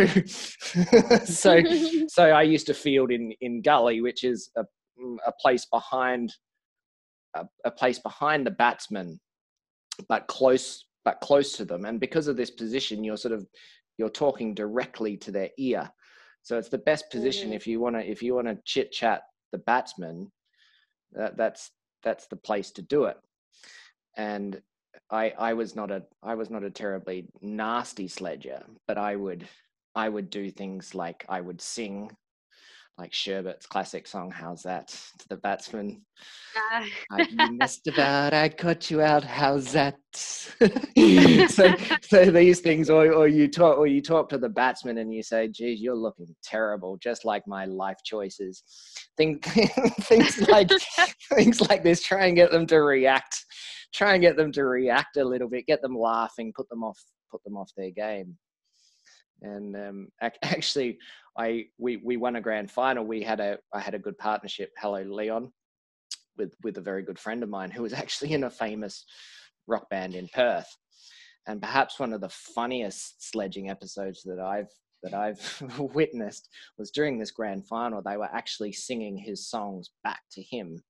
so 1.25 1.63
so 2.09 2.25
I 2.25 2.43
used 2.43 2.67
to 2.67 2.75
field 2.75 3.11
in 3.11 3.33
in 3.41 3.63
gully, 3.63 4.01
which 4.01 4.25
is 4.25 4.51
a 4.57 4.65
a 5.27 5.33
place 5.41 5.67
behind 5.67 6.35
a, 7.35 7.47
a 7.65 7.71
place 7.71 7.99
behind 7.99 8.47
the 8.47 8.51
batsman, 8.51 9.21
but 10.09 10.27
close 10.27 10.88
but 11.05 11.21
close 11.21 11.53
to 11.55 11.65
them. 11.65 11.85
And 11.85 12.01
because 12.01 12.29
of 12.29 12.37
this 12.37 12.51
position, 12.51 13.05
you're 13.05 13.17
sort 13.17 13.35
of 13.35 13.47
you're 13.97 14.09
talking 14.09 14.55
directly 14.55 15.17
to 15.19 15.31
their 15.31 15.51
ear. 15.59 15.91
So 16.43 16.57
it's 16.57 16.69
the 16.69 16.79
best 16.79 17.11
position 17.11 17.49
mm-hmm. 17.49 17.57
if 17.57 17.67
you 17.67 17.81
want 17.81 17.97
to 17.97 18.09
if 18.09 18.23
you 18.23 18.35
want 18.35 18.47
to 18.47 18.59
chit 18.65 18.93
chat 18.93 19.23
the 19.53 19.59
batsman. 19.59 20.31
That, 21.13 21.37
that's 21.37 21.71
that's 22.03 22.27
the 22.27 22.37
place 22.37 22.71
to 22.73 22.83
do 22.83 23.05
it. 23.05 23.17
And 24.17 24.61
I 25.11 25.33
I 25.39 25.55
was 25.55 25.75
not 25.75 25.91
a 25.91 26.03
I 26.23 26.35
was 26.35 26.51
not 26.51 26.65
a 26.65 26.71
terribly 26.71 27.29
nasty 27.41 28.09
sledger, 28.09 28.63
but 28.87 28.99
I 28.99 29.17
would 29.17 29.49
I 29.95 30.09
would 30.09 30.31
do 30.31 30.51
things 30.51 30.95
like 30.95 31.25
I 31.29 31.41
would 31.41 31.61
sing 31.61 32.11
like 32.99 33.13
Sherbet's 33.13 33.65
classic 33.67 34.09
song, 34.09 34.31
How's 34.33 34.63
That? 34.65 34.89
to 34.89 35.29
the 35.29 35.37
batsman. 35.37 36.03
Uh. 36.57 36.85
I, 37.13 37.29
you 37.31 37.53
missed 37.59 37.87
about, 37.87 38.35
I 38.35 38.49
caught 38.49 38.91
you 38.91 39.01
out, 39.01 39.23
how's 39.23 39.73
that? 39.73 39.97
so, 40.13 41.75
so 42.03 42.25
these 42.25 42.59
things, 42.59 42.91
or, 42.91 43.13
or 43.13 43.29
you 43.29 43.47
talk, 43.47 43.79
or 43.79 43.87
you 43.87 44.03
talk 44.03 44.29
to 44.31 44.39
the 44.39 44.49
batsman 44.49 44.99
and 44.99 45.15
you 45.15 45.23
say, 45.23 45.47
geez, 45.47 45.81
you're 45.81 45.95
looking 45.95 46.27
terrible, 46.43 46.97
just 46.97 47.25
like 47.25 47.47
my 47.47 47.67
life 47.67 47.99
choices. 48.05 48.65
Think, 49.17 49.45
things 50.03 50.49
like, 50.49 50.71
things 51.33 51.61
like 51.69 51.85
this, 51.85 52.03
try 52.03 52.27
and 52.27 52.35
get 52.35 52.51
them 52.51 52.67
to 52.67 52.79
react, 52.81 53.45
try 53.95 54.15
and 54.15 54.23
get 54.23 54.37
them 54.37 54.51
to 54.53 54.65
react 54.65 55.19
a 55.19 55.25
little 55.25 55.49
bit, 55.49 55.67
get 55.67 55.83
them 55.83 55.97
laughing, 55.97 56.53
put 56.55 56.69
them 56.69 56.83
off, 56.83 56.99
put 57.31 57.45
them 57.45 57.57
off 57.57 57.71
their 57.77 57.93
game. 57.93 58.37
And 59.43 59.77
um, 59.77 60.09
actually, 60.21 60.99
I 61.37 61.67
we 61.79 61.97
we 61.99 62.17
won 62.17 62.37
a 62.37 62.41
grand 62.41 62.71
final. 62.71 63.05
We 63.05 63.23
had 63.23 63.41
a 63.41 63.59
I 63.73 63.81
had 63.81 63.95
a 63.95 63.99
good 63.99 64.19
partnership. 64.19 64.73
Hello, 64.79 65.03
Leon, 65.03 65.53
with 66.37 66.55
with 66.63 66.79
a 66.79 66.83
very 66.83 67.03
good 67.03 67.19
friend 67.19 67.43
of 67.43 67.49
mine 67.49 67.71
who 67.71 67.83
was 67.83 67.93
actually 68.05 68.33
in 68.33 68.45
a 68.45 68.51
famous 68.51 69.05
rock 69.67 69.89
band 69.91 70.15
in 70.15 70.29
Perth. 70.29 70.75
And 71.47 71.63
perhaps 71.63 71.99
one 71.99 72.13
of 72.13 72.21
the 72.21 72.29
funniest 72.29 73.31
sledging 73.31 73.71
episodes 73.71 74.23
that 74.25 74.41
I've 74.41 74.71
that 75.03 75.15
I've 75.15 75.63
witnessed 75.79 76.49
was 76.77 76.91
during 76.91 77.19
this 77.19 77.31
grand 77.31 77.67
final. 77.67 78.03
They 78.03 78.17
were 78.17 78.29
actually 78.33 78.73
singing 78.73 79.17
his 79.17 79.49
songs 79.49 79.91
back 80.03 80.21
to 80.33 80.43
him 80.43 80.83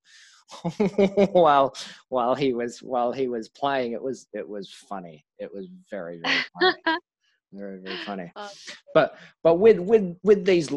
while 1.33 1.75
while 2.09 2.35
he 2.35 2.55
was 2.55 2.83
while 2.83 3.12
he 3.12 3.28
was 3.28 3.49
playing. 3.49 3.93
It 3.93 4.02
was 4.02 4.26
it 4.33 4.49
was 4.49 4.73
funny. 4.73 5.25
It 5.38 5.52
was 5.52 5.69
very 5.90 6.21
very 6.23 6.38
funny. 6.59 6.99
Very 7.52 7.78
very 7.81 7.97
funny. 8.05 8.33
Oh. 8.37 8.50
But 8.95 9.17
but 9.45 9.57
with 9.57 9.78
with 9.78 10.17
with 10.23 10.45
these 10.45 10.71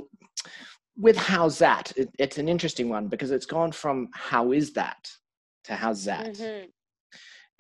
with 0.98 1.18
how's 1.18 1.58
that? 1.60 1.92
It, 1.96 2.10
it's 2.20 2.38
an 2.38 2.48
interesting 2.48 2.90
one 2.90 3.08
because 3.08 3.32
it's 3.32 3.46
gone 3.46 3.72
from 3.72 4.10
how 4.14 4.52
is 4.52 4.74
that 4.74 5.10
to 5.66 5.76
how's 5.76 6.06
that. 6.06 6.36
Mm-hmm. 6.36 6.66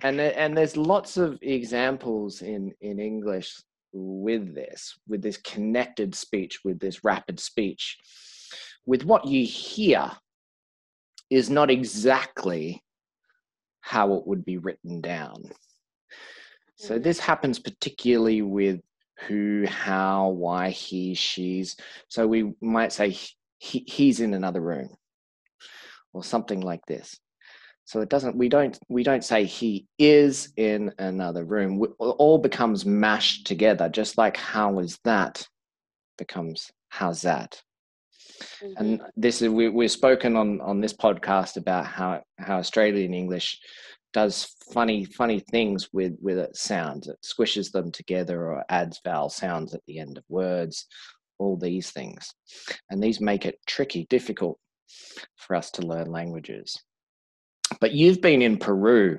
And 0.03 0.19
and 0.19 0.57
there's 0.57 0.77
lots 0.77 1.17
of 1.17 1.39
examples 1.41 2.41
in 2.41 2.73
in 2.81 2.99
English 2.99 3.55
with 3.93 4.55
this, 4.55 4.97
with 5.07 5.21
this 5.21 5.37
connected 5.37 6.15
speech, 6.15 6.59
with 6.63 6.79
this 6.79 7.03
rapid 7.03 7.39
speech, 7.39 7.97
with 8.85 9.03
what 9.03 9.25
you 9.25 9.45
hear 9.45 10.11
is 11.29 11.49
not 11.49 11.69
exactly 11.69 12.83
how 13.81 14.13
it 14.13 14.27
would 14.27 14.45
be 14.45 14.57
written 14.57 15.01
down. 15.01 15.43
So 16.75 16.97
mm. 16.97 17.03
this 17.03 17.19
happens 17.19 17.59
particularly 17.59 18.41
with 18.41 18.81
who, 19.27 19.65
how, 19.67 20.29
why, 20.29 20.69
he, 20.69 21.13
she's. 21.13 21.75
So 22.07 22.27
we 22.27 22.53
might 22.61 22.91
say 22.91 23.15
he, 23.59 23.85
he's 23.87 24.19
in 24.19 24.33
another 24.33 24.61
room 24.61 24.89
or 26.13 26.23
something 26.23 26.61
like 26.61 26.85
this. 26.85 27.19
So 27.85 27.99
it 28.01 28.09
doesn't. 28.09 28.37
We 28.37 28.47
don't. 28.47 28.77
We 28.89 29.03
don't 29.03 29.23
say 29.23 29.43
he 29.43 29.85
is 29.99 30.53
in 30.55 30.93
another 30.97 31.43
room. 31.43 31.83
It 31.83 31.89
all 31.99 32.37
becomes 32.37 32.85
mashed 32.85 33.47
together, 33.47 33.89
just 33.89 34.17
like 34.17 34.37
how 34.37 34.79
is 34.79 34.97
that 35.03 35.45
becomes 36.17 36.71
how's 36.89 37.23
that. 37.23 37.61
Mm-hmm. 38.63 38.73
And 38.77 39.01
this 39.17 39.41
is 39.41 39.49
we, 39.49 39.67
we've 39.69 39.91
spoken 39.91 40.35
on 40.35 40.61
on 40.61 40.79
this 40.79 40.93
podcast 40.93 41.57
about 41.57 41.85
how 41.85 42.21
how 42.37 42.59
Australian 42.59 43.13
English 43.13 43.59
does 44.13 44.55
funny 44.71 45.05
funny 45.05 45.39
things 45.39 45.89
with 45.93 46.13
with 46.21 46.37
it 46.37 46.55
sounds. 46.55 47.07
It 47.07 47.17
squishes 47.23 47.71
them 47.71 47.91
together 47.91 48.51
or 48.51 48.63
adds 48.69 48.99
vowel 49.03 49.29
sounds 49.29 49.73
at 49.73 49.81
the 49.87 49.99
end 49.99 50.17
of 50.17 50.23
words. 50.29 50.85
All 51.39 51.57
these 51.57 51.91
things, 51.91 52.31
and 52.89 53.01
these 53.01 53.19
make 53.19 53.45
it 53.45 53.55
tricky, 53.65 54.05
difficult 54.09 54.59
for 55.37 55.55
us 55.55 55.71
to 55.71 55.81
learn 55.81 56.11
languages. 56.11 56.79
But 57.79 57.93
you've 57.93 58.21
been 58.21 58.41
in 58.41 58.57
Peru 58.57 59.17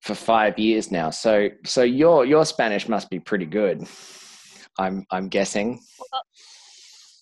for 0.00 0.14
five 0.14 0.58
years 0.58 0.90
now, 0.90 1.10
so 1.10 1.48
so 1.64 1.82
your 1.82 2.24
your 2.24 2.44
Spanish 2.44 2.88
must 2.88 3.08
be 3.08 3.20
pretty 3.20 3.46
good. 3.46 3.86
I'm 4.78 5.04
I'm 5.10 5.28
guessing. 5.28 5.80
Well, 5.98 6.22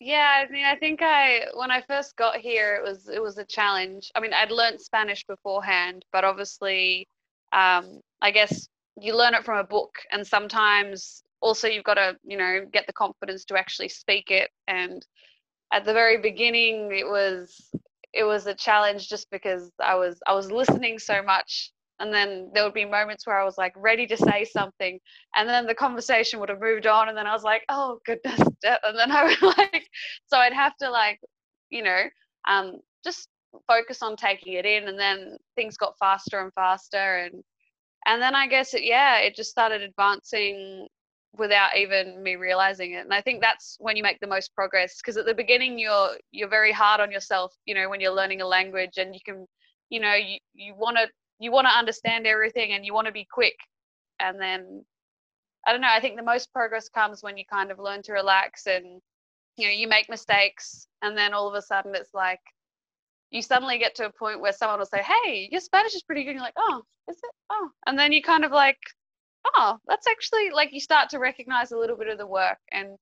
yeah, 0.00 0.44
I 0.46 0.50
mean, 0.50 0.64
I 0.64 0.76
think 0.76 1.00
I 1.02 1.46
when 1.54 1.70
I 1.70 1.82
first 1.82 2.16
got 2.16 2.38
here, 2.38 2.74
it 2.74 2.82
was 2.82 3.08
it 3.08 3.22
was 3.22 3.36
a 3.36 3.44
challenge. 3.44 4.10
I 4.14 4.20
mean, 4.20 4.32
I'd 4.32 4.50
learned 4.50 4.80
Spanish 4.80 5.24
beforehand, 5.26 6.04
but 6.10 6.24
obviously, 6.24 7.06
um, 7.52 8.00
I 8.22 8.30
guess 8.30 8.66
you 8.98 9.14
learn 9.14 9.34
it 9.34 9.44
from 9.44 9.58
a 9.58 9.64
book, 9.64 9.94
and 10.10 10.26
sometimes 10.26 11.22
also 11.42 11.68
you've 11.68 11.84
got 11.84 11.94
to 11.94 12.16
you 12.24 12.38
know 12.38 12.64
get 12.72 12.86
the 12.86 12.94
confidence 12.94 13.44
to 13.46 13.58
actually 13.58 13.90
speak 13.90 14.30
it. 14.30 14.50
And 14.66 15.06
at 15.70 15.84
the 15.84 15.92
very 15.92 16.16
beginning, 16.16 16.92
it 16.92 17.06
was 17.06 17.70
it 18.14 18.24
was 18.24 18.46
a 18.46 18.54
challenge 18.54 19.08
just 19.08 19.30
because 19.30 19.70
I 19.82 19.96
was 19.96 20.18
I 20.26 20.34
was 20.34 20.50
listening 20.50 20.98
so 20.98 21.22
much 21.22 21.72
and 22.00 22.12
then 22.12 22.50
there 22.54 22.64
would 22.64 22.74
be 22.74 22.84
moments 22.84 23.26
where 23.26 23.38
I 23.38 23.44
was 23.44 23.58
like 23.58 23.74
ready 23.76 24.06
to 24.06 24.16
say 24.16 24.44
something 24.44 24.98
and 25.36 25.48
then 25.48 25.66
the 25.66 25.74
conversation 25.74 26.40
would 26.40 26.48
have 26.48 26.60
moved 26.60 26.86
on 26.86 27.08
and 27.08 27.16
then 27.16 27.26
I 27.26 27.32
was 27.32 27.44
like 27.44 27.62
oh 27.68 28.00
goodness 28.04 28.40
and 28.64 28.98
then 28.98 29.12
I 29.12 29.24
would 29.24 29.56
like 29.58 29.88
so 30.26 30.38
I'd 30.38 30.52
have 30.52 30.76
to 30.78 30.90
like 30.90 31.20
you 31.70 31.82
know 31.82 32.02
um 32.48 32.78
just 33.04 33.28
focus 33.68 34.02
on 34.02 34.16
taking 34.16 34.54
it 34.54 34.66
in 34.66 34.88
and 34.88 34.98
then 34.98 35.36
things 35.56 35.76
got 35.76 35.94
faster 35.98 36.40
and 36.40 36.52
faster 36.54 37.18
and 37.18 37.42
and 38.06 38.20
then 38.20 38.34
I 38.34 38.46
guess 38.46 38.74
it 38.74 38.82
yeah 38.82 39.18
it 39.18 39.36
just 39.36 39.50
started 39.50 39.82
advancing 39.82 40.88
without 41.38 41.76
even 41.76 42.20
me 42.22 42.34
realizing 42.34 42.92
it. 42.94 43.04
And 43.04 43.14
i 43.14 43.20
think 43.20 43.40
that's 43.40 43.76
when 43.78 43.96
you 43.96 44.02
make 44.02 44.18
the 44.20 44.26
most 44.26 44.52
progress 44.54 44.96
because 45.00 45.16
at 45.16 45.26
the 45.26 45.34
beginning 45.34 45.78
you're 45.78 46.16
you're 46.32 46.48
very 46.48 46.72
hard 46.72 47.00
on 47.00 47.12
yourself 47.12 47.54
you 47.66 47.74
know 47.74 47.88
when 47.88 48.00
you're 48.00 48.14
learning 48.14 48.40
a 48.40 48.46
language 48.46 48.96
and 48.96 49.14
you 49.14 49.20
can 49.24 49.46
you 49.90 50.00
know 50.00 50.14
you 50.14 50.38
you 50.54 50.74
want 50.74 50.96
to 50.96 51.06
you 51.40 51.50
want 51.50 51.66
to 51.66 51.76
understand 51.76 52.26
everything 52.26 52.72
and 52.72 52.84
you 52.84 52.94
want 52.94 53.06
to 53.06 53.12
be 53.12 53.26
quick 53.30 53.56
and 54.20 54.40
then 54.40 54.84
i 55.66 55.72
don't 55.72 55.80
know 55.80 55.88
i 55.90 56.00
think 56.00 56.16
the 56.16 56.22
most 56.22 56.52
progress 56.52 56.88
comes 56.88 57.22
when 57.22 57.36
you 57.36 57.44
kind 57.50 57.70
of 57.70 57.78
learn 57.78 58.02
to 58.02 58.12
relax 58.12 58.66
and 58.66 59.00
you 59.56 59.66
know 59.66 59.72
you 59.72 59.88
make 59.88 60.08
mistakes 60.08 60.86
and 61.02 61.16
then 61.16 61.34
all 61.34 61.48
of 61.48 61.54
a 61.54 61.62
sudden 61.62 61.94
it's 61.94 62.14
like 62.14 62.40
you 63.30 63.42
suddenly 63.42 63.78
get 63.78 63.94
to 63.94 64.06
a 64.06 64.12
point 64.12 64.40
where 64.40 64.52
someone 64.52 64.78
will 64.78 64.86
say 64.86 65.02
hey 65.02 65.48
your 65.50 65.60
spanish 65.60 65.94
is 65.94 66.02
pretty 66.02 66.22
good 66.22 66.30
and 66.30 66.36
you're 66.38 66.44
like 66.44 66.54
oh 66.58 66.82
is 67.08 67.16
it 67.16 67.34
oh 67.50 67.68
and 67.86 67.98
then 67.98 68.12
you 68.12 68.22
kind 68.22 68.44
of 68.44 68.52
like 68.52 68.78
oh, 69.56 69.78
that's 69.86 70.06
actually 70.06 70.50
like 70.50 70.72
you 70.72 70.80
start 70.80 71.10
to 71.10 71.18
recognize 71.18 71.72
a 71.72 71.78
little 71.78 71.96
bit 71.96 72.08
of 72.08 72.18
the 72.18 72.26
work. 72.26 72.58
And 72.72 72.96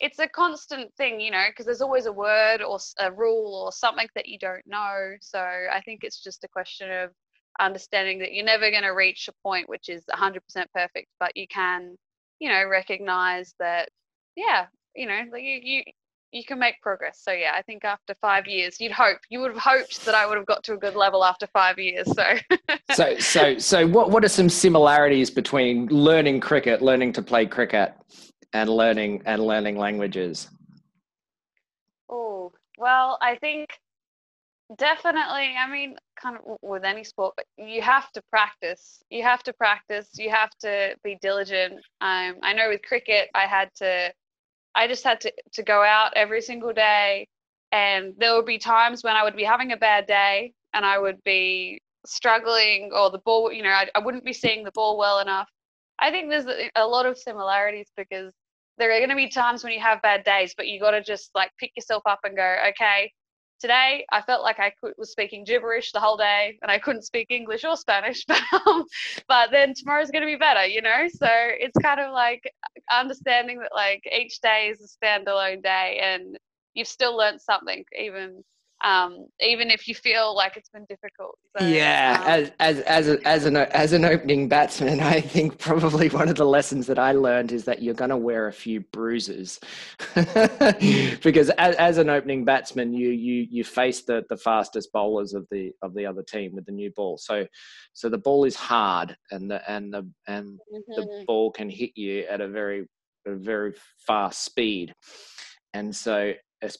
it's 0.00 0.18
a 0.18 0.28
constant 0.28 0.92
thing, 0.94 1.20
you 1.20 1.30
know, 1.30 1.44
because 1.48 1.66
there's 1.66 1.80
always 1.80 2.06
a 2.06 2.12
word 2.12 2.62
or 2.62 2.78
a 3.00 3.12
rule 3.12 3.62
or 3.64 3.72
something 3.72 4.08
that 4.14 4.28
you 4.28 4.38
don't 4.38 4.66
know. 4.66 5.14
So 5.20 5.38
I 5.40 5.80
think 5.84 6.00
it's 6.02 6.22
just 6.22 6.44
a 6.44 6.48
question 6.48 6.90
of 6.90 7.10
understanding 7.60 8.18
that 8.20 8.32
you're 8.32 8.44
never 8.44 8.70
going 8.70 8.82
to 8.82 8.90
reach 8.90 9.28
a 9.28 9.32
point 9.42 9.68
which 9.68 9.88
is 9.88 10.04
100% 10.12 10.38
perfect, 10.74 11.08
but 11.20 11.36
you 11.36 11.46
can, 11.48 11.96
you 12.38 12.48
know, 12.48 12.64
recognize 12.68 13.54
that, 13.58 13.88
yeah, 14.36 14.66
you 14.94 15.06
know, 15.06 15.20
like 15.30 15.42
you, 15.42 15.60
you 15.62 15.82
you 16.32 16.44
can 16.44 16.58
make 16.58 16.80
progress. 16.82 17.20
So 17.22 17.32
yeah, 17.32 17.52
I 17.54 17.62
think 17.62 17.84
after 17.84 18.14
five 18.20 18.46
years, 18.46 18.80
you'd 18.80 18.92
hope 18.92 19.18
you 19.30 19.40
would 19.40 19.52
have 19.52 19.60
hoped 19.60 20.04
that 20.04 20.14
I 20.14 20.26
would 20.26 20.36
have 20.36 20.46
got 20.46 20.62
to 20.64 20.74
a 20.74 20.76
good 20.76 20.94
level 20.94 21.24
after 21.24 21.46
five 21.46 21.78
years. 21.78 22.06
So 22.14 22.36
so 22.92 23.18
so 23.18 23.58
so 23.58 23.86
what 23.86 24.10
what 24.10 24.24
are 24.24 24.28
some 24.28 24.48
similarities 24.48 25.30
between 25.30 25.86
learning 25.86 26.40
cricket, 26.40 26.82
learning 26.82 27.12
to 27.14 27.22
play 27.22 27.46
cricket, 27.46 27.94
and 28.52 28.68
learning 28.68 29.22
and 29.24 29.46
learning 29.46 29.78
languages? 29.78 30.48
Oh 32.08 32.52
well, 32.76 33.18
I 33.22 33.36
think 33.36 33.70
definitely. 34.76 35.54
I 35.58 35.70
mean, 35.70 35.96
kind 36.20 36.36
of 36.36 36.56
with 36.62 36.84
any 36.84 37.04
sport, 37.04 37.34
you 37.56 37.82
have 37.82 38.10
to 38.12 38.22
practice. 38.30 39.02
You 39.10 39.22
have 39.22 39.42
to 39.44 39.52
practice. 39.52 40.08
You 40.14 40.30
have 40.30 40.50
to 40.60 40.96
be 41.04 41.18
diligent. 41.20 41.74
Um, 42.00 42.36
I 42.42 42.52
know 42.54 42.68
with 42.68 42.82
cricket, 42.82 43.28
I 43.34 43.46
had 43.46 43.70
to 43.76 44.12
I 44.76 44.86
just 44.86 45.04
had 45.04 45.20
to, 45.22 45.32
to 45.54 45.62
go 45.62 45.82
out 45.82 46.12
every 46.14 46.42
single 46.42 46.72
day. 46.72 47.26
And 47.72 48.12
there 48.18 48.34
would 48.34 48.46
be 48.46 48.58
times 48.58 49.02
when 49.02 49.16
I 49.16 49.24
would 49.24 49.34
be 49.34 49.42
having 49.42 49.72
a 49.72 49.76
bad 49.76 50.06
day 50.06 50.52
and 50.74 50.84
I 50.84 50.98
would 50.98 51.22
be 51.24 51.80
struggling 52.04 52.90
or 52.94 53.10
the 53.10 53.18
ball, 53.18 53.50
you 53.50 53.62
know, 53.62 53.70
I, 53.70 53.88
I 53.94 54.00
wouldn't 54.00 54.24
be 54.24 54.34
seeing 54.34 54.62
the 54.64 54.70
ball 54.72 54.98
well 54.98 55.18
enough. 55.18 55.48
I 55.98 56.10
think 56.10 56.28
there's 56.28 56.46
a, 56.46 56.70
a 56.76 56.86
lot 56.86 57.06
of 57.06 57.18
similarities 57.18 57.88
because 57.96 58.32
there 58.78 58.92
are 58.92 58.98
going 58.98 59.08
to 59.08 59.16
be 59.16 59.28
times 59.28 59.64
when 59.64 59.72
you 59.72 59.80
have 59.80 60.02
bad 60.02 60.24
days, 60.24 60.54
but 60.56 60.68
you 60.68 60.78
got 60.78 60.90
to 60.90 61.02
just 61.02 61.30
like 61.34 61.50
pick 61.58 61.72
yourself 61.74 62.02
up 62.06 62.20
and 62.24 62.36
go, 62.36 62.56
okay, 62.68 63.10
today 63.60 64.04
I 64.12 64.22
felt 64.22 64.42
like 64.42 64.58
I 64.58 64.72
could, 64.80 64.94
was 64.98 65.10
speaking 65.10 65.44
gibberish 65.44 65.92
the 65.92 66.00
whole 66.00 66.16
day 66.16 66.58
and 66.62 66.70
I 66.70 66.78
couldn't 66.78 67.02
speak 67.02 67.28
English 67.30 67.64
or 67.64 67.76
Spanish, 67.76 68.24
but, 68.28 68.42
um, 68.66 68.84
but 69.28 69.50
then 69.50 69.74
tomorrow's 69.74 70.10
going 70.10 70.22
to 70.22 70.26
be 70.26 70.36
better, 70.36 70.66
you 70.66 70.82
know? 70.82 71.06
So 71.08 71.28
it's 71.30 71.78
kind 71.78 72.00
of 72.00 72.12
like 72.12 72.50
understanding 72.90 73.58
that 73.60 73.72
like 73.74 74.02
each 74.10 74.40
day 74.40 74.68
is 74.70 74.80
a 74.80 75.04
standalone 75.04 75.62
day 75.62 76.00
and 76.02 76.38
you've 76.74 76.88
still 76.88 77.16
learned 77.16 77.40
something 77.40 77.84
even 77.98 78.44
um, 78.84 79.26
even 79.40 79.70
if 79.70 79.88
you 79.88 79.94
feel 79.94 80.34
like 80.34 80.56
it's 80.56 80.68
been 80.68 80.84
difficult. 80.88 81.38
So, 81.58 81.66
yeah, 81.66 82.18
um, 82.20 82.28
as 82.28 82.52
as 82.60 82.80
as 82.80 83.08
a, 83.08 83.26
as 83.26 83.44
an 83.46 83.56
as 83.56 83.92
an 83.92 84.04
opening 84.04 84.48
batsman, 84.48 85.00
I 85.16 85.20
think 85.20 85.58
probably 85.58 86.08
one 86.08 86.28
of 86.28 86.36
the 86.36 86.44
lessons 86.44 86.86
that 86.86 86.98
I 86.98 87.12
learned 87.12 87.52
is 87.52 87.64
that 87.64 87.82
you're 87.82 87.94
going 87.94 88.10
to 88.10 88.16
wear 88.16 88.48
a 88.48 88.52
few 88.52 88.80
bruises 88.92 89.58
because 90.14 91.50
as, 91.50 91.74
as 91.76 91.98
an 91.98 92.10
opening 92.10 92.44
batsman, 92.44 92.92
you 92.92 93.10
you 93.10 93.46
you 93.50 93.64
face 93.64 94.02
the 94.02 94.24
the 94.28 94.36
fastest 94.36 94.92
bowlers 94.92 95.32
of 95.32 95.46
the 95.50 95.72
of 95.82 95.94
the 95.94 96.04
other 96.04 96.22
team 96.22 96.54
with 96.54 96.66
the 96.66 96.72
new 96.72 96.90
ball. 96.94 97.16
So 97.16 97.46
so 97.94 98.08
the 98.10 98.18
ball 98.18 98.44
is 98.44 98.56
hard, 98.56 99.16
and 99.30 99.50
the 99.50 99.68
and 99.70 99.92
the 99.92 100.08
and 100.28 100.58
mm-hmm. 100.72 100.92
the 100.94 101.24
ball 101.26 101.50
can 101.50 101.70
hit 101.70 101.92
you 101.94 102.24
at 102.30 102.42
a 102.42 102.48
very 102.48 102.86
a 103.26 103.34
very 103.34 103.72
fast 104.06 104.44
speed. 104.44 104.94
And 105.74 105.94
so 105.94 106.32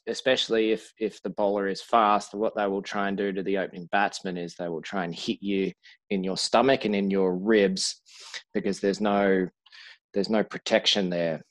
especially 0.07 0.73
if 0.73 0.93
if 0.99 1.23
the 1.23 1.31
bowler 1.31 1.69
is 1.69 1.83
fast 1.83 2.33
what 2.33 2.57
they 2.57 2.67
will 2.67 2.83
try 2.83 3.09
and 3.09 3.17
do 3.17 3.31
to 3.31 3.43
the 3.43 3.59
opening 3.59 3.87
batsman 3.93 4.39
is 4.39 4.55
they 4.55 4.69
will 4.69 4.81
try 4.81 5.05
and 5.05 5.15
hit 5.15 5.37
you 5.43 5.71
in 6.09 6.25
your 6.25 6.37
stomach 6.37 6.87
and 6.87 6.97
in 6.97 7.11
your 7.11 7.37
ribs 7.37 8.01
because 8.55 8.81
there's 8.81 9.03
no 9.03 9.47
there's 10.15 10.31
no 10.31 10.43
protection 10.43 11.11
there 11.11 11.43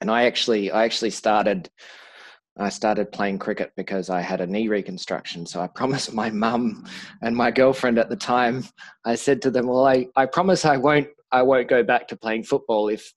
and 0.00 0.10
I 0.10 0.24
actually 0.24 0.70
I 0.70 0.84
actually 0.84 1.10
started 1.10 1.70
I 2.58 2.68
started 2.68 3.12
playing 3.12 3.38
cricket 3.38 3.72
because 3.76 4.10
I 4.10 4.20
had 4.20 4.42
a 4.42 4.46
knee 4.46 4.68
reconstruction. 4.68 5.46
So 5.46 5.60
I 5.60 5.68
promised 5.68 6.12
my 6.12 6.30
mum 6.30 6.86
and 7.22 7.34
my 7.34 7.50
girlfriend 7.50 7.98
at 7.98 8.10
the 8.10 8.16
time. 8.16 8.64
I 9.06 9.14
said 9.14 9.40
to 9.42 9.50
them, 9.50 9.66
"Well, 9.66 9.86
I, 9.86 10.06
I 10.16 10.26
promise 10.26 10.64
I 10.64 10.76
won't 10.76 11.08
I 11.30 11.42
won't 11.42 11.68
go 11.68 11.82
back 11.82 12.08
to 12.08 12.16
playing 12.16 12.44
football 12.44 12.88
if 12.88 13.10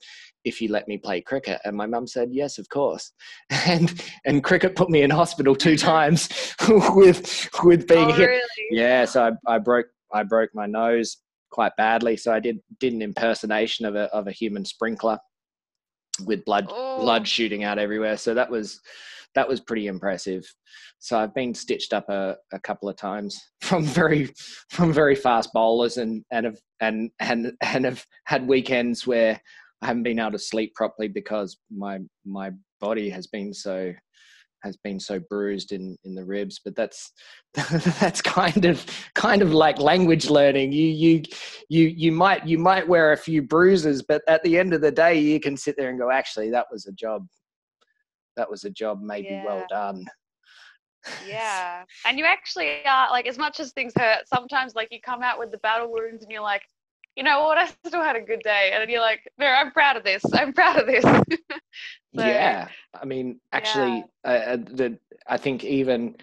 if 0.46 0.62
you 0.62 0.70
let 0.70 0.88
me 0.88 0.98
play 0.98 1.22
cricket." 1.22 1.60
And 1.66 1.76
my 1.76 1.86
mum 1.86 2.08
said, 2.08 2.30
"Yes, 2.32 2.58
of 2.58 2.70
course." 2.70 3.12
And 3.68 4.02
and 4.26 4.44
cricket 4.44 4.76
put 4.76 4.90
me 4.90 5.02
in 5.02 5.10
hospital 5.10 5.56
two 5.56 5.78
times 5.94 6.30
with 6.70 7.50
with 7.64 7.88
being 7.88 8.12
oh, 8.12 8.14
hit. 8.14 8.28
Really? 8.28 8.68
Yeah, 8.72 9.06
so 9.06 9.36
I, 9.48 9.56
I 9.56 9.58
broke 9.60 9.88
I 10.14 10.24
broke 10.24 10.52
my 10.54 10.66
nose 10.66 11.18
quite 11.52 11.76
badly. 11.78 12.18
So 12.18 12.34
I 12.34 12.40
did 12.40 12.60
did 12.80 12.94
an 12.94 13.02
impersonation 13.02 13.86
of 13.86 13.96
a 13.96 14.04
of 14.14 14.28
a 14.28 14.32
human 14.32 14.66
sprinkler 14.66 15.20
with 16.26 16.46
blood 16.46 16.68
Oh. 16.70 17.02
blood 17.02 17.28
shooting 17.28 17.64
out 17.64 17.80
everywhere. 17.80 18.18
So 18.18 18.34
that 18.34 18.50
was 18.50 18.80
that 19.36 19.48
was 19.48 19.60
pretty 19.60 19.88
impressive. 19.88 20.46
So 21.00 21.20
I've 21.20 21.34
been 21.36 21.54
stitched 21.54 21.94
up 21.94 22.10
a, 22.10 22.38
a 22.54 22.60
couple 22.60 22.90
of 22.90 22.96
times 22.96 23.40
from 23.62 23.84
very 23.84 24.30
from 24.70 24.94
very 24.94 25.16
fast 25.16 25.52
bowlers 25.54 25.98
and 25.98 26.24
and 26.32 26.46
have 26.46 26.58
and 26.80 27.12
and 27.20 27.52
and 27.62 27.86
have 27.86 28.06
had 28.26 28.48
weekends 28.48 29.06
where 29.06 29.40
I 29.82 29.88
haven't 29.88 30.04
been 30.04 30.20
able 30.20 30.32
to 30.32 30.40
sleep 30.40 30.74
properly 30.76 31.08
because 31.08 31.58
my 31.70 32.00
my 32.26 32.52
body 32.80 33.10
has 33.10 33.28
been 33.28 33.54
so 33.54 33.94
has 34.64 34.78
been 34.78 35.00
so 35.00 35.20
bruised 35.30 35.72
in 35.72 35.96
in 36.06 36.16
the 36.16 36.26
ribs 36.26 36.60
but 36.64 36.76
that's 36.76 37.12
that's 38.00 38.22
kind 38.22 38.66
of 38.66 38.86
kind 39.14 39.42
of 39.42 39.54
like 39.54 39.80
language 39.80 40.30
learning. 40.30 40.72
You 40.72 40.88
you 40.88 41.24
you 41.70 41.88
you 41.88 42.12
might 42.12 42.46
you 42.48 42.58
might 42.58 42.88
wear 42.88 43.12
a 43.12 43.18
few 43.18 43.42
bruises 43.42 44.02
but 44.02 44.22
at 44.28 44.44
the 44.44 44.58
end 44.58 44.74
of 44.74 44.82
the 44.82 44.92
day 44.92 45.20
you 45.20 45.40
can 45.40 45.56
sit 45.56 45.76
there 45.78 45.90
and 45.90 46.00
go 46.00 46.12
actually 46.12 46.50
that 46.52 46.68
was 46.72 46.88
a 46.88 46.94
job. 46.94 47.28
That 48.38 48.50
was 48.50 48.66
a 48.66 48.70
job 48.70 49.02
maybe 49.02 49.42
well 49.46 49.66
done. 49.70 50.06
Yeah. 51.28 51.84
And 52.06 52.18
you 52.18 52.26
actually 52.26 52.84
are 52.86 53.12
like 53.12 53.28
as 53.28 53.38
much 53.38 53.60
as 53.60 53.72
things 53.72 53.94
hurt, 53.96 54.28
sometimes 54.28 54.74
like 54.74 54.88
you 54.92 55.00
come 55.00 55.22
out 55.22 55.38
with 55.38 55.52
the 55.52 55.60
battle 55.60 55.92
wounds 55.92 56.24
and 56.24 56.32
you're 56.32 56.42
like, 56.42 56.64
you 57.16 57.24
know 57.24 57.44
what, 57.44 57.58
I 57.58 57.68
still 57.68 58.04
had 58.04 58.16
a 58.16 58.22
good 58.22 58.42
day. 58.44 58.72
And 58.74 58.82
then 58.82 58.90
you're 58.90 59.02
like, 59.02 59.22
no, 59.38 59.48
I'm 59.48 59.72
proud 59.72 59.98
of 59.98 60.04
this. 60.04 60.24
I'm 60.34 60.54
proud 60.54 60.80
of 60.80 60.88
this. 60.88 61.06
So, 62.18 62.22
yeah 62.22 62.70
i 63.00 63.06
mean 63.06 63.40
actually 63.52 64.06
uh, 64.26 64.28
uh, 64.28 64.58
the 64.58 64.98
i 65.28 65.38
think 65.38 65.64
even 65.64 66.16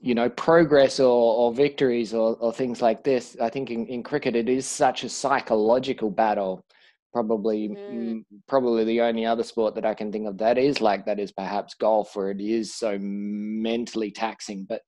you 0.00 0.14
know 0.14 0.28
progress 0.28 1.00
or, 1.00 1.34
or 1.36 1.52
victories 1.52 2.12
or, 2.12 2.36
or 2.40 2.52
things 2.52 2.82
like 2.82 3.02
this 3.04 3.36
i 3.40 3.48
think 3.48 3.70
in, 3.70 3.86
in 3.86 4.02
cricket 4.02 4.36
it 4.36 4.48
is 4.48 4.66
such 4.66 5.04
a 5.04 5.08
psychological 5.08 6.10
battle 6.10 6.64
probably 7.12 7.78
Mm. 7.90 8.24
probably 8.48 8.84
the 8.84 9.00
only 9.00 9.24
other 9.24 9.42
sport 9.44 9.74
that 9.74 9.86
i 9.86 9.94
can 9.94 10.10
think 10.12 10.26
of 10.26 10.36
that 10.38 10.58
is 10.58 10.80
like 10.80 11.06
that 11.06 11.18
is 11.20 11.32
perhaps 11.32 11.74
golf 11.74 12.16
where 12.16 12.30
it 12.30 12.40
is 12.40 12.74
so 12.74 12.98
mentally 13.00 14.10
taxing 14.10 14.66
but 14.68 14.82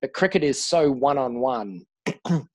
but 0.00 0.12
cricket 0.12 0.42
is 0.44 0.64
so 0.64 0.90
one-on-one 0.90 1.84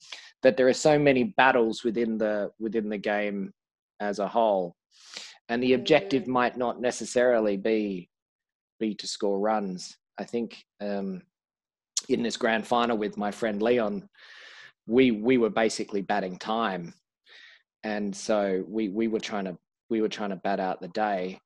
that 0.48 0.56
there 0.56 0.70
are 0.70 0.74
so 0.74 0.98
many 0.98 1.26
battles 1.26 1.84
within 1.84 2.18
the 2.18 2.50
within 2.58 2.88
the 2.88 2.98
game 2.98 3.52
as 4.00 4.20
a 4.20 4.28
whole 4.30 4.78
and 5.50 5.62
the 5.62 5.74
objective 5.74 6.24
Mm. 6.24 6.28
might 6.28 6.56
not 6.56 6.80
necessarily 6.80 7.58
be 7.58 8.10
be 8.80 8.96
to 8.96 9.08
score 9.08 9.40
runs. 9.40 9.98
I 10.18 10.24
think 10.24 10.64
um, 10.80 11.22
in 12.08 12.24
this 12.24 12.38
grand 12.38 12.66
final 12.66 12.98
with 12.98 13.18
my 13.18 13.30
friend 13.30 13.62
Leon, 13.62 14.08
we 14.86 15.12
we 15.12 15.38
were 15.38 15.50
basically 15.50 16.02
batting 16.02 16.38
time, 16.38 16.94
and 17.84 18.16
so 18.16 18.64
we 18.70 18.88
we 18.88 19.10
were 19.10 19.20
trying 19.20 19.46
to 19.50 19.58
we 19.90 20.00
were 20.00 20.16
trying 20.18 20.30
to 20.30 20.38
bat 20.38 20.62
out 20.62 20.80
the 20.80 20.88
day 21.08 21.42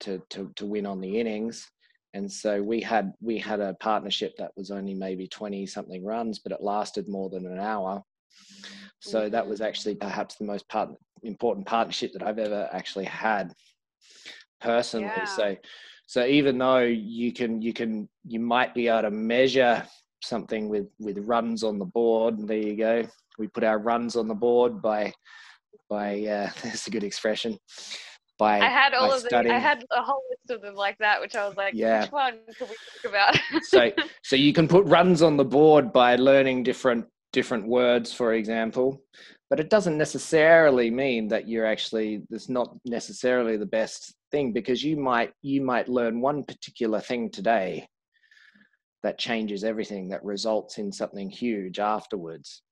to 0.00 0.20
to 0.30 0.50
to 0.56 0.66
win 0.66 0.86
on 0.86 1.00
the 1.00 1.20
innings. 1.20 1.70
And 2.14 2.30
so 2.30 2.60
we 2.60 2.80
had 2.80 3.12
we 3.20 3.38
had 3.38 3.60
a 3.60 3.74
partnership 3.74 4.32
that 4.38 4.50
was 4.56 4.72
only 4.72 4.94
maybe 4.94 5.28
twenty 5.28 5.66
something 5.66 6.04
runs, 6.04 6.40
but 6.40 6.50
it 6.50 6.60
lasted 6.62 7.06
more 7.08 7.30
than 7.30 7.46
an 7.46 7.60
hour. 7.60 8.02
So 9.00 9.28
that 9.28 9.44
Mhm. 9.44 9.48
was 9.48 9.60
actually 9.60 9.96
perhaps 9.96 10.36
the 10.36 10.44
most 10.44 10.68
part, 10.68 10.90
important 11.22 11.66
partnership 11.66 12.12
that 12.12 12.22
I've 12.22 12.38
ever 12.38 12.68
actually 12.72 13.04
had 13.06 13.52
personally. 14.60 15.10
Yeah. 15.16 15.24
So 15.24 15.56
so 16.06 16.26
even 16.26 16.58
though 16.58 16.78
you 16.80 17.32
can 17.32 17.62
you 17.62 17.72
can 17.72 18.08
you 18.26 18.40
might 18.40 18.74
be 18.74 18.88
able 18.88 19.02
to 19.02 19.10
measure 19.10 19.84
something 20.22 20.68
with 20.68 20.86
with 20.98 21.18
runs 21.18 21.62
on 21.62 21.78
the 21.78 21.84
board, 21.84 22.38
and 22.38 22.48
there 22.48 22.58
you 22.58 22.76
go. 22.76 23.06
We 23.38 23.48
put 23.48 23.64
our 23.64 23.78
runs 23.78 24.16
on 24.16 24.28
the 24.28 24.34
board 24.34 24.80
by 24.80 25.12
by 25.88 26.20
uh, 26.20 26.50
that's 26.62 26.86
a 26.86 26.90
good 26.90 27.04
expression. 27.04 27.58
By 28.38 28.60
I 28.60 28.68
had 28.68 28.94
all 28.94 29.12
of 29.12 29.22
them. 29.22 29.28
studying. 29.28 29.54
I 29.54 29.58
had 29.60 29.84
a 29.92 30.02
whole 30.02 30.22
list 30.30 30.50
of 30.50 30.60
them 30.62 30.74
like 30.74 30.98
that, 30.98 31.20
which 31.20 31.36
I 31.36 31.46
was 31.46 31.56
like, 31.56 31.74
Yeah. 31.74 32.02
which 32.02 32.12
one 32.12 32.38
could 32.58 32.68
we 32.68 32.76
talk 33.04 33.10
about? 33.12 33.62
so 33.62 33.90
so 34.22 34.34
you 34.36 34.52
can 34.52 34.66
put 34.66 34.84
runs 34.86 35.22
on 35.22 35.36
the 35.36 35.44
board 35.44 35.92
by 35.92 36.16
learning 36.16 36.62
different 36.64 37.06
different 37.34 37.66
words 37.66 38.12
for 38.12 38.32
example 38.34 39.02
but 39.50 39.60
it 39.60 39.68
doesn't 39.68 39.98
necessarily 39.98 40.90
mean 40.90 41.28
that 41.28 41.46
you're 41.46 41.66
actually 41.66 42.22
that's 42.30 42.48
not 42.48 42.74
necessarily 42.86 43.56
the 43.56 43.74
best 43.80 44.14
thing 44.30 44.52
because 44.52 44.82
you 44.82 44.96
might 44.96 45.32
you 45.42 45.60
might 45.60 45.88
learn 45.88 46.20
one 46.20 46.42
particular 46.42 47.00
thing 47.00 47.30
today 47.30 47.86
that 49.04 49.18
changes 49.18 49.62
everything 49.62 50.08
that 50.08 50.24
results 50.24 50.78
in 50.78 50.90
something 50.90 51.30
huge 51.30 51.78
afterwards. 51.78 52.62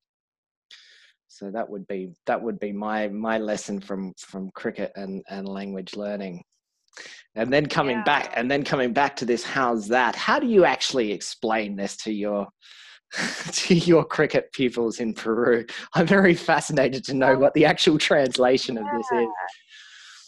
So 1.28 1.50
that 1.50 1.68
would 1.68 1.86
be 1.86 2.14
that 2.26 2.42
would 2.42 2.58
be 2.58 2.72
my 2.72 3.08
my 3.08 3.38
lesson 3.38 3.80
from 3.80 4.12
from 4.18 4.50
cricket 4.50 4.92
and 4.96 5.22
and 5.28 5.46
language 5.46 5.94
learning. 5.94 6.42
And 7.34 7.52
then 7.52 7.66
coming 7.66 8.02
back 8.04 8.32
and 8.36 8.50
then 8.50 8.64
coming 8.64 8.92
back 8.92 9.14
to 9.16 9.24
this 9.24 9.44
how's 9.44 9.88
that? 9.88 10.16
How 10.16 10.38
do 10.38 10.46
you 10.46 10.64
actually 10.64 11.12
explain 11.12 11.76
this 11.76 11.96
to 11.98 12.12
your 12.12 12.48
to 13.52 13.74
your 13.74 14.04
cricket 14.04 14.52
pupils 14.52 15.00
in 15.00 15.12
peru 15.12 15.64
i'm 15.94 16.06
very 16.06 16.34
fascinated 16.34 17.04
to 17.04 17.14
know 17.14 17.36
what 17.36 17.52
the 17.54 17.64
actual 17.64 17.98
translation 17.98 18.78
of 18.78 18.84
this 18.84 19.10
is 19.12 19.28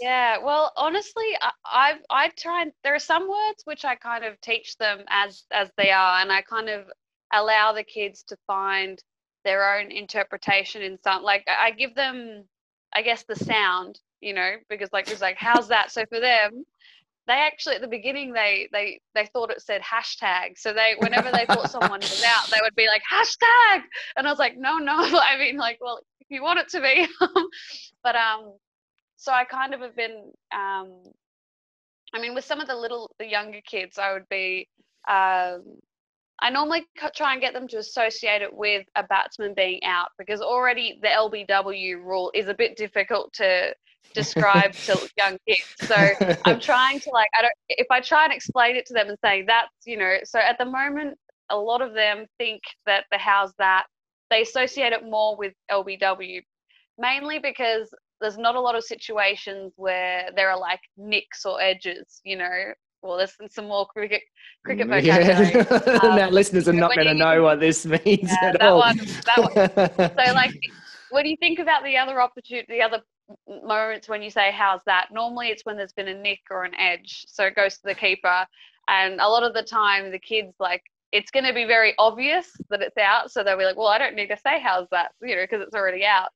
Yeah, 0.00 0.38
well, 0.38 0.72
honestly, 0.76 1.24
I, 1.40 1.50
I've 1.72 2.02
I 2.10 2.28
try 2.36 2.62
and 2.62 2.72
there 2.82 2.94
are 2.94 2.98
some 2.98 3.28
words 3.28 3.62
which 3.64 3.84
I 3.84 3.94
kind 3.94 4.24
of 4.24 4.40
teach 4.40 4.76
them 4.76 5.04
as 5.08 5.44
as 5.52 5.70
they 5.76 5.90
are, 5.92 6.20
and 6.20 6.32
I 6.32 6.42
kind 6.42 6.68
of 6.68 6.90
allow 7.32 7.72
the 7.72 7.84
kids 7.84 8.22
to 8.24 8.36
find 8.46 9.02
their 9.44 9.78
own 9.78 9.90
interpretation 9.90 10.82
in 10.82 10.98
some. 11.02 11.22
Like 11.22 11.46
I 11.48 11.70
give 11.70 11.94
them, 11.94 12.44
I 12.92 13.02
guess, 13.02 13.24
the 13.24 13.36
sound, 13.36 14.00
you 14.20 14.32
know, 14.32 14.54
because 14.68 14.88
like 14.92 15.10
it's 15.10 15.20
like, 15.20 15.36
how's 15.38 15.68
that? 15.68 15.92
So 15.92 16.04
for 16.08 16.20
them, 16.20 16.64
they 17.26 17.34
actually 17.34 17.76
at 17.76 17.80
the 17.80 17.88
beginning 17.88 18.32
they 18.32 18.68
they 18.72 19.00
they 19.14 19.26
thought 19.26 19.50
it 19.50 19.62
said 19.62 19.80
hashtag. 19.82 20.58
So 20.58 20.72
they 20.72 20.94
whenever 20.98 21.30
they 21.30 21.46
thought 21.46 21.70
someone 21.70 22.00
was 22.00 22.22
out, 22.26 22.50
they 22.50 22.58
would 22.62 22.74
be 22.74 22.87
like 22.87 23.02
hashtag, 23.10 23.82
and 24.16 24.26
I 24.26 24.30
was 24.30 24.38
like, 24.38 24.56
no, 24.56 24.78
no. 24.78 24.94
I 24.98 25.38
mean, 25.38 25.56
like, 25.56 25.78
well, 25.80 26.00
if 26.20 26.26
you 26.30 26.42
want 26.42 26.58
it 26.58 26.68
to 26.70 26.80
be, 26.80 27.06
but 28.02 28.16
um 28.16 28.54
so 29.16 29.32
I 29.32 29.44
kind 29.44 29.74
of 29.74 29.80
have 29.80 29.96
been 29.96 30.32
um 30.54 31.02
I 32.14 32.20
mean 32.20 32.34
with 32.34 32.44
some 32.44 32.60
of 32.60 32.68
the 32.68 32.76
little 32.76 33.10
the 33.18 33.26
younger 33.26 33.60
kids 33.66 33.98
I 33.98 34.12
would 34.12 34.28
be 34.28 34.68
um 35.08 35.62
I 36.40 36.50
normally 36.50 36.84
try 37.14 37.32
and 37.32 37.40
get 37.40 37.54
them 37.54 37.68
to 37.68 37.78
associate 37.78 38.42
it 38.42 38.52
with 38.52 38.87
a 38.96 39.04
batsman 39.04 39.54
being 39.54 39.82
out 39.84 40.08
because 40.18 40.40
already 40.40 40.98
the 41.00 41.08
LBW 41.08 42.04
rule 42.04 42.30
is 42.34 42.48
a 42.48 42.54
bit 42.54 42.76
difficult 42.76 43.32
to 43.34 43.72
describe 44.12 44.72
to 44.72 44.98
young 45.18 45.36
kids. 45.48 45.64
So 45.82 45.94
I'm 46.44 46.60
trying 46.60 47.00
to 47.00 47.10
like 47.12 47.28
I 47.38 47.42
don't 47.42 47.52
if 47.68 47.86
I 47.90 48.00
try 48.00 48.24
and 48.24 48.32
explain 48.32 48.76
it 48.76 48.86
to 48.86 48.94
them 48.94 49.08
and 49.08 49.18
say 49.24 49.42
that's 49.46 49.70
you 49.86 49.96
know 49.96 50.16
so 50.24 50.38
at 50.38 50.58
the 50.58 50.64
moment 50.66 51.16
a 51.50 51.56
lot 51.56 51.82
of 51.82 51.94
them 51.94 52.26
think 52.38 52.62
that 52.86 53.04
the 53.10 53.18
how's 53.18 53.52
that. 53.58 53.84
They 54.30 54.42
associate 54.42 54.92
it 54.92 55.04
more 55.04 55.36
with 55.36 55.52
LBW 55.70 56.40
mainly 56.98 57.38
because 57.38 57.92
there's 58.20 58.38
not 58.38 58.54
a 58.54 58.60
lot 58.60 58.74
of 58.74 58.82
situations 58.84 59.72
where 59.76 60.30
there 60.36 60.48
are 60.50 60.58
like 60.58 60.80
nicks 60.96 61.44
or 61.44 61.60
edges 61.60 62.20
you 62.24 62.36
know? 62.36 62.72
Well 63.02 63.18
there's 63.18 63.34
some 63.50 63.66
more 63.68 63.86
cricket 63.86 64.22
cricket 64.64 64.86
vocabulary. 64.88 65.52
yeah. 65.52 65.98
Um, 66.02 66.16
now 66.16 66.30
listeners 66.30 66.68
are 66.68 66.72
not 66.72 66.94
going 66.94 67.06
to 67.08 67.14
know 67.14 67.42
what 67.42 67.60
this 67.60 67.84
means 67.84 68.00
Yeah, 68.22 68.36
at 68.44 68.52
that 68.60 68.62
all. 68.62 68.78
one- 68.78 68.96
that 68.96 70.14
so 70.26 70.32
like 70.34 70.52
when 71.10 71.26
you 71.26 71.36
think 71.38 71.58
about 71.58 71.84
the 71.84 71.96
other 71.98 72.20
opportunity 72.20 72.66
the 72.72 72.80
other 72.82 73.00
moments 73.48 74.08
when 74.08 74.22
you 74.22 74.30
say 74.30 74.50
how's 74.52 74.80
that? 74.87 75.08
Normally 75.10 75.48
it's 75.48 75.64
when 75.64 75.76
there's 75.76 75.92
been 75.92 76.08
a 76.08 76.14
nick 76.14 76.40
or 76.50 76.64
an 76.64 76.74
edge 76.74 77.24
so 77.28 77.44
it 77.44 77.56
goes 77.56 77.74
to 77.76 77.82
the 77.84 77.94
keeper. 77.94 78.46
And 78.88 79.20
a 79.20 79.28
lot 79.28 79.42
of 79.42 79.54
the 79.54 79.62
time 79.62 80.10
the 80.10 80.18
kids 80.18 80.54
like 80.60 80.82
it's 81.12 81.30
going 81.30 81.44
to 81.44 81.54
be 81.54 81.64
very 81.64 81.94
obvious 81.98 82.50
that 82.70 82.82
it's 82.82 82.98
out 82.98 83.30
so 83.30 83.44
they'll 83.44 83.56
be 83.56 83.64
like 83.64 83.76
well 83.76 83.87
i 83.87 83.98
don't 83.98 84.16
need 84.16 84.26
to 84.26 84.37
say 84.37 84.60
how's 84.60 84.88
that 84.90 85.12
you 85.22 85.37
know 85.37 85.42
because 85.42 85.62
it's 85.62 85.74
already 85.74 86.04
out. 86.04 86.28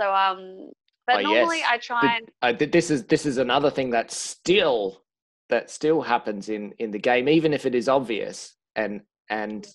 So 0.00 0.12
um 0.14 0.70
but 1.06 1.16
Oh, 1.16 1.22
normally 1.22 1.58
yes. 1.58 1.68
i 1.70 1.78
try 1.78 2.16
and 2.16 2.28
uh, 2.42 2.66
this 2.66 2.90
is 2.90 3.04
this 3.04 3.26
is 3.26 3.38
another 3.38 3.70
thing 3.70 3.90
that 3.90 4.10
still 4.12 5.02
that 5.48 5.70
still 5.70 6.00
happens 6.02 6.48
in 6.48 6.72
in 6.78 6.90
the 6.90 6.98
game 6.98 7.28
even 7.28 7.52
if 7.52 7.66
it 7.66 7.74
is 7.74 7.88
obvious 7.88 8.54
and 8.76 9.00
and 9.28 9.66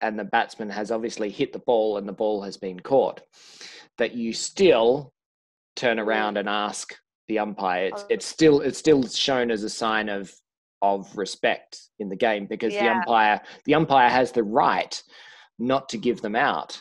and 0.00 0.18
the 0.18 0.24
batsman 0.24 0.70
has 0.70 0.90
obviously 0.90 1.28
hit 1.28 1.52
the 1.52 1.58
ball 1.58 1.98
and 1.98 2.08
the 2.08 2.12
ball 2.12 2.42
has 2.42 2.56
been 2.56 2.80
caught 2.80 3.20
that 3.98 4.14
you 4.14 4.32
still 4.32 5.12
turn 5.80 5.98
around 5.98 6.36
and 6.36 6.48
ask 6.48 6.94
the 7.28 7.38
umpire. 7.38 7.86
It's 7.86 8.02
Oh. 8.02 8.06
it's 8.10 8.26
still 8.26 8.60
it's 8.60 8.78
still 8.78 9.02
shown 9.08 9.50
as 9.50 9.62
a 9.64 9.70
sign 9.70 10.08
of 10.08 10.32
of 10.82 11.16
respect 11.16 11.78
in 11.98 12.08
the 12.08 12.16
game 12.16 12.46
because 12.46 12.72
the 12.72 12.88
umpire 12.88 13.40
the 13.64 13.74
umpire 13.74 14.08
has 14.10 14.32
the 14.32 14.42
right 14.44 15.02
not 15.58 15.88
to 15.90 15.98
give 15.98 16.20
them 16.22 16.36
out 16.36 16.80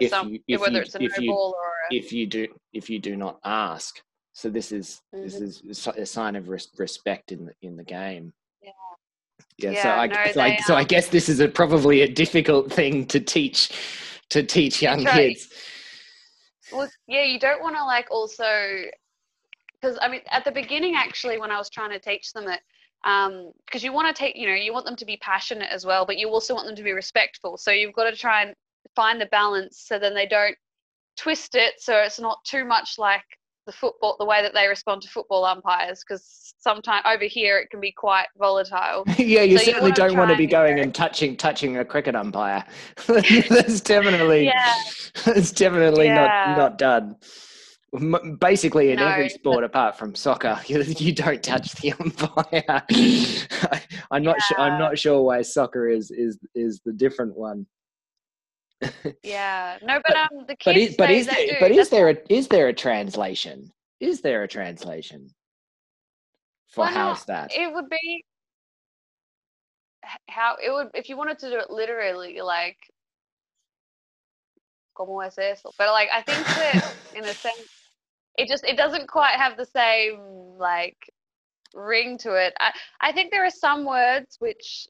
if 0.00 0.10
some, 0.10 0.30
you- 0.30 0.40
if 0.48 0.60
whether 0.60 0.76
you- 0.76 0.82
it's 0.82 0.94
a 0.94 0.98
no 0.98 1.04
if 1.06 1.18
you- 1.18 1.30
ball 1.30 1.54
or 1.58 1.68
a, 1.90 1.94
if 1.94 2.12
you 2.12 2.26
do 2.26 2.46
if 2.72 2.88
you 2.90 2.98
do 2.98 3.16
not 3.16 3.38
ask. 3.44 4.00
So 4.34 4.48
this 4.48 4.72
is 4.72 5.00
this 5.12 5.38
Mhm. 5.38 5.70
is 5.70 5.86
a 5.86 6.06
sign 6.06 6.36
of 6.36 6.48
res- 6.48 6.70
respect 6.78 7.32
in 7.32 7.44
the 7.46 7.54
in 7.62 7.76
the 7.76 7.84
game. 7.84 8.32
Yeah. 8.62 8.70
Yeah. 9.58 9.82
so 9.82 9.90
I 9.90 10.06
no, 10.06 10.32
so, 10.32 10.40
I, 10.40 10.56
so 10.68 10.74
I 10.74 10.80
um, 10.80 10.86
guess 10.86 11.08
this 11.08 11.28
is 11.28 11.40
a 11.40 11.48
probably 11.48 12.00
a 12.02 12.08
difficult 12.08 12.72
thing 12.72 13.06
to 13.08 13.20
teach 13.20 13.70
to 14.30 14.42
teach 14.42 14.80
young 14.82 15.04
right. 15.04 15.14
kids. 15.36 15.52
Well, 16.72 16.90
yeah, 17.06 17.24
you 17.24 17.38
don't 17.38 17.62
want 17.62 17.76
to 17.76 17.84
like 17.84 18.10
also, 18.10 18.82
because 19.80 19.98
I 20.00 20.08
mean, 20.08 20.20
at 20.30 20.44
the 20.44 20.52
beginning, 20.52 20.94
actually, 20.96 21.38
when 21.38 21.50
I 21.50 21.58
was 21.58 21.70
trying 21.70 21.90
to 21.90 21.98
teach 21.98 22.32
them 22.32 22.48
it, 22.48 22.60
um, 23.04 23.52
because 23.66 23.82
you 23.82 23.92
want 23.92 24.14
to 24.14 24.18
take, 24.18 24.36
you 24.36 24.46
know, 24.46 24.54
you 24.54 24.72
want 24.72 24.86
them 24.86 24.96
to 24.96 25.04
be 25.04 25.16
passionate 25.16 25.68
as 25.70 25.84
well, 25.84 26.06
but 26.06 26.18
you 26.18 26.28
also 26.28 26.54
want 26.54 26.66
them 26.66 26.76
to 26.76 26.82
be 26.82 26.92
respectful. 26.92 27.56
So 27.56 27.72
you've 27.72 27.94
got 27.94 28.08
to 28.08 28.16
try 28.16 28.42
and 28.42 28.54
find 28.94 29.20
the 29.20 29.26
balance 29.26 29.82
so 29.86 29.98
then 29.98 30.14
they 30.14 30.26
don't 30.26 30.56
twist 31.16 31.54
it 31.54 31.74
so 31.78 31.96
it's 31.96 32.18
not 32.18 32.42
too 32.44 32.64
much 32.64 32.98
like 32.98 33.24
the 33.66 33.72
football, 33.72 34.16
the 34.18 34.24
way 34.24 34.42
that 34.42 34.54
they 34.54 34.66
respond 34.66 35.02
to 35.02 35.08
football 35.08 35.44
umpires, 35.44 36.02
because 36.06 36.54
sometimes 36.58 37.04
over 37.06 37.24
here 37.24 37.58
it 37.58 37.70
can 37.70 37.80
be 37.80 37.92
quite 37.92 38.26
volatile. 38.38 39.04
yeah, 39.18 39.42
you 39.42 39.58
So 39.58 39.64
you 39.64 39.72
certainly 39.72 39.82
wanna 39.82 39.94
don't 39.94 40.16
want 40.16 40.30
to 40.30 40.36
be 40.36 40.46
going 40.46 40.80
and 40.80 40.94
touching 40.94 41.36
touching 41.36 41.78
a 41.78 41.84
cricket 41.84 42.14
umpire. 42.16 42.64
that's 43.06 43.80
definitely 43.80 44.46
Yeah. 44.46 44.74
it's 45.26 45.52
definitely 45.52 46.06
Yeah. 46.06 46.54
not 46.54 46.56
not 46.58 46.78
done. 46.78 47.16
Basically, 48.40 48.90
in 48.90 48.96
No, 48.98 49.06
every 49.08 49.28
sport 49.28 49.64
apart 49.64 49.98
from 49.98 50.14
soccer, 50.14 50.58
you, 50.66 50.80
you 50.82 51.12
don't 51.12 51.42
touch 51.42 51.72
the 51.74 51.92
umpire. 51.92 52.64
I, 52.68 53.82
I'm 54.10 54.22
not 54.22 54.40
sure. 54.40 54.58
I'm 54.58 54.78
not 54.78 54.98
sure 54.98 55.22
why 55.22 55.42
soccer 55.42 55.88
is 55.88 56.10
is 56.10 56.38
is 56.54 56.80
the 56.84 56.92
different 56.92 57.36
one. 57.36 57.66
Yeah, 59.22 59.78
no, 59.82 60.00
but, 60.06 60.16
um, 60.16 60.28
the 60.48 60.56
kids 60.56 60.64
But 60.64 60.76
is, 60.76 60.96
but 60.96 61.10
is 61.10 61.26
there 61.26 61.46
do. 61.46 61.56
but 61.60 61.70
is 61.70 61.88
there 61.88 62.08
a 62.08 62.16
is 62.28 62.48
there 62.48 62.68
a 62.68 62.72
translation? 62.72 63.72
Is 64.00 64.20
there 64.20 64.42
a 64.42 64.48
translation 64.48 65.30
for 66.68 66.84
not? 66.86 66.94
how's 66.94 67.24
that? 67.26 67.52
it 67.54 67.72
would 67.72 67.88
be 67.88 68.24
how 70.28 70.56
it 70.62 70.70
would 70.72 70.88
if 70.94 71.08
you 71.08 71.16
wanted 71.16 71.38
to 71.38 71.50
do 71.50 71.58
it 71.58 71.70
literally 71.70 72.40
like 72.40 72.76
como 74.96 75.20
es 75.20 75.38
eso 75.38 75.70
but 75.78 75.88
like 75.90 76.08
i 76.12 76.22
think 76.22 76.44
that 76.46 76.94
in 77.14 77.24
a 77.24 77.32
sense 77.32 77.68
it 78.36 78.48
just 78.48 78.64
it 78.64 78.76
doesn't 78.76 79.06
quite 79.08 79.34
have 79.36 79.56
the 79.56 79.64
same 79.64 80.18
like 80.58 80.96
ring 81.74 82.18
to 82.18 82.34
it 82.34 82.52
i 82.58 82.72
i 83.00 83.12
think 83.12 83.30
there 83.30 83.44
are 83.44 83.50
some 83.50 83.84
words 83.84 84.36
which 84.40 84.88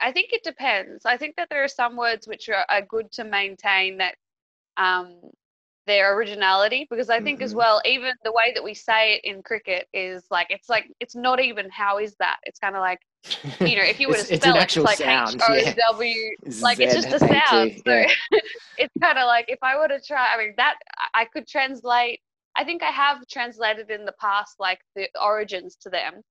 I, 0.00 0.12
think 0.12 0.32
it 0.32 0.42
depends 0.42 1.04
i 1.04 1.16
think 1.16 1.36
that 1.36 1.48
there 1.50 1.62
are 1.64 1.68
some 1.68 1.96
words 1.96 2.26
which 2.26 2.48
are, 2.48 2.64
are 2.68 2.82
good 2.82 3.10
to 3.12 3.24
maintain 3.24 3.98
that 3.98 4.16
um 4.76 5.16
their 5.86 6.16
originality 6.16 6.86
because 6.90 7.10
i 7.10 7.20
think 7.20 7.42
as 7.42 7.52
Mhm. 7.52 7.56
well 7.56 7.82
even 7.84 8.12
the 8.24 8.32
way 8.32 8.52
that 8.54 8.64
we 8.64 8.74
say 8.74 9.14
it 9.14 9.24
in 9.24 9.42
cricket 9.42 9.86
is 9.92 10.24
like 10.30 10.46
it's 10.50 10.68
like 10.68 10.90
it's 11.00 11.14
not 11.14 11.40
even 11.40 11.68
how 11.70 11.98
is 11.98 12.14
that 12.16 12.38
it's 12.44 12.58
kind 12.58 12.74
of 12.74 12.80
like 12.80 13.00
you 13.60 13.76
know 13.76 13.82
if 13.82 13.98
you 14.00 14.08
were 14.08 14.14
to 14.14 14.24
spell 14.24 14.56
it, 14.56 14.62
it's 14.62 14.76
like 14.76 15.00
H 15.06 15.36
O. 15.42 15.74
W 15.92 16.36
like 16.62 16.80
it's 16.80 16.94
just 16.94 17.12
a 17.12 17.18
sound. 17.18 17.72
So 17.86 18.04
it's 18.76 18.94
kind 19.00 19.18
of 19.18 19.26
like 19.26 19.46
if 19.48 19.58
I 19.62 19.76
were 19.78 19.88
to 19.88 20.00
try, 20.00 20.34
I 20.34 20.38
mean, 20.38 20.54
that 20.56 20.76
I 21.14 21.24
could 21.26 21.46
translate. 21.46 22.20
I 22.56 22.64
think 22.64 22.82
I 22.82 22.90
have 22.90 23.26
translated 23.28 23.90
in 23.90 24.04
the 24.04 24.14
past, 24.20 24.56
like 24.60 24.78
the 24.94 25.08
origins 25.20 25.76
to 25.82 25.90
them. 25.90 26.22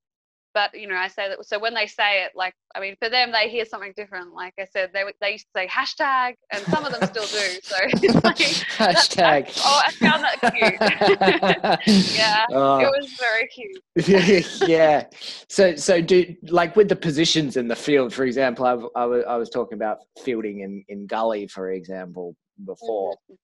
But 0.54 0.78
you 0.78 0.86
know, 0.86 0.94
I 0.94 1.08
say 1.08 1.28
that. 1.28 1.44
So 1.44 1.58
when 1.58 1.74
they 1.74 1.86
say 1.86 2.22
it, 2.24 2.32
like 2.36 2.54
I 2.76 2.80
mean, 2.80 2.94
for 3.02 3.08
them, 3.08 3.32
they 3.32 3.48
hear 3.50 3.64
something 3.64 3.92
different. 3.96 4.32
Like 4.34 4.54
I 4.58 4.64
said, 4.64 4.90
they 4.94 5.02
they 5.20 5.32
used 5.32 5.46
to 5.46 5.50
say 5.60 5.66
hashtag, 5.66 6.34
and 6.52 6.62
some 6.66 6.84
of 6.86 6.92
them 6.92 7.06
still 7.08 7.26
do. 7.26 7.34
So 7.64 7.76
it's 7.82 8.14
like, 8.24 8.36
Hashtag. 8.36 9.52
oh, 9.64 9.82
I 9.86 9.90
found 9.92 10.22
that 10.24 11.78
cute. 11.86 12.14
Yeah, 12.16 12.46
Oh. 12.52 12.78
it 12.78 12.86
was 12.96 13.12
very 13.18 13.48
cute. 13.48 14.68
yeah. 14.68 15.06
So, 15.48 15.74
so 15.76 16.00
do 16.00 16.34
like 16.44 16.76
with 16.76 16.88
the 16.88 16.96
positions 16.96 17.56
in 17.56 17.68
the 17.68 17.76
field, 17.76 18.12
for 18.14 18.24
example, 18.24 18.66
I've, 18.66 18.84
I 18.94 19.06
was 19.06 19.24
I 19.28 19.36
was 19.36 19.50
talking 19.50 19.74
about 19.76 19.98
fielding 20.24 20.60
in 20.60 20.84
in 20.88 21.06
gully, 21.06 21.46
for 21.48 21.70
example, 21.72 22.36
before. 22.64 23.12
Mm-hmm. 23.14 23.34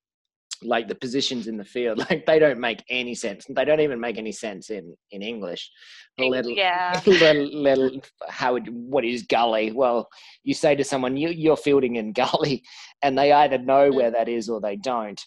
Like 0.62 0.88
the 0.88 0.94
positions 0.94 1.46
in 1.46 1.56
the 1.56 1.64
field, 1.64 1.98
like 2.10 2.26
they 2.26 2.38
don't 2.38 2.60
make 2.60 2.82
any 2.90 3.14
sense. 3.14 3.46
They 3.48 3.64
don't 3.64 3.80
even 3.80 3.98
make 4.00 4.18
any 4.18 4.32
sense 4.32 4.70
in 4.70 4.94
in 5.10 5.22
English. 5.22 5.70
Let, 6.18 6.44
Yeah. 6.48 7.00
let, 7.06 7.36
let, 7.54 8.10
how 8.28 8.52
would, 8.52 8.68
what 8.68 9.04
is 9.06 9.22
gully? 9.22 9.72
Well, 9.72 10.06
you 10.44 10.52
say 10.52 10.74
to 10.74 10.84
someone 10.84 11.16
you, 11.16 11.30
you're 11.30 11.56
fielding 11.56 11.96
in 11.96 12.12
gully, 12.12 12.62
and 13.02 13.16
they 13.16 13.32
either 13.32 13.56
know 13.58 13.90
Mm. 13.90 13.94
where 13.94 14.10
that 14.10 14.28
is 14.28 14.48
or 14.50 14.60
they 14.60 14.76
don't. 14.76 15.20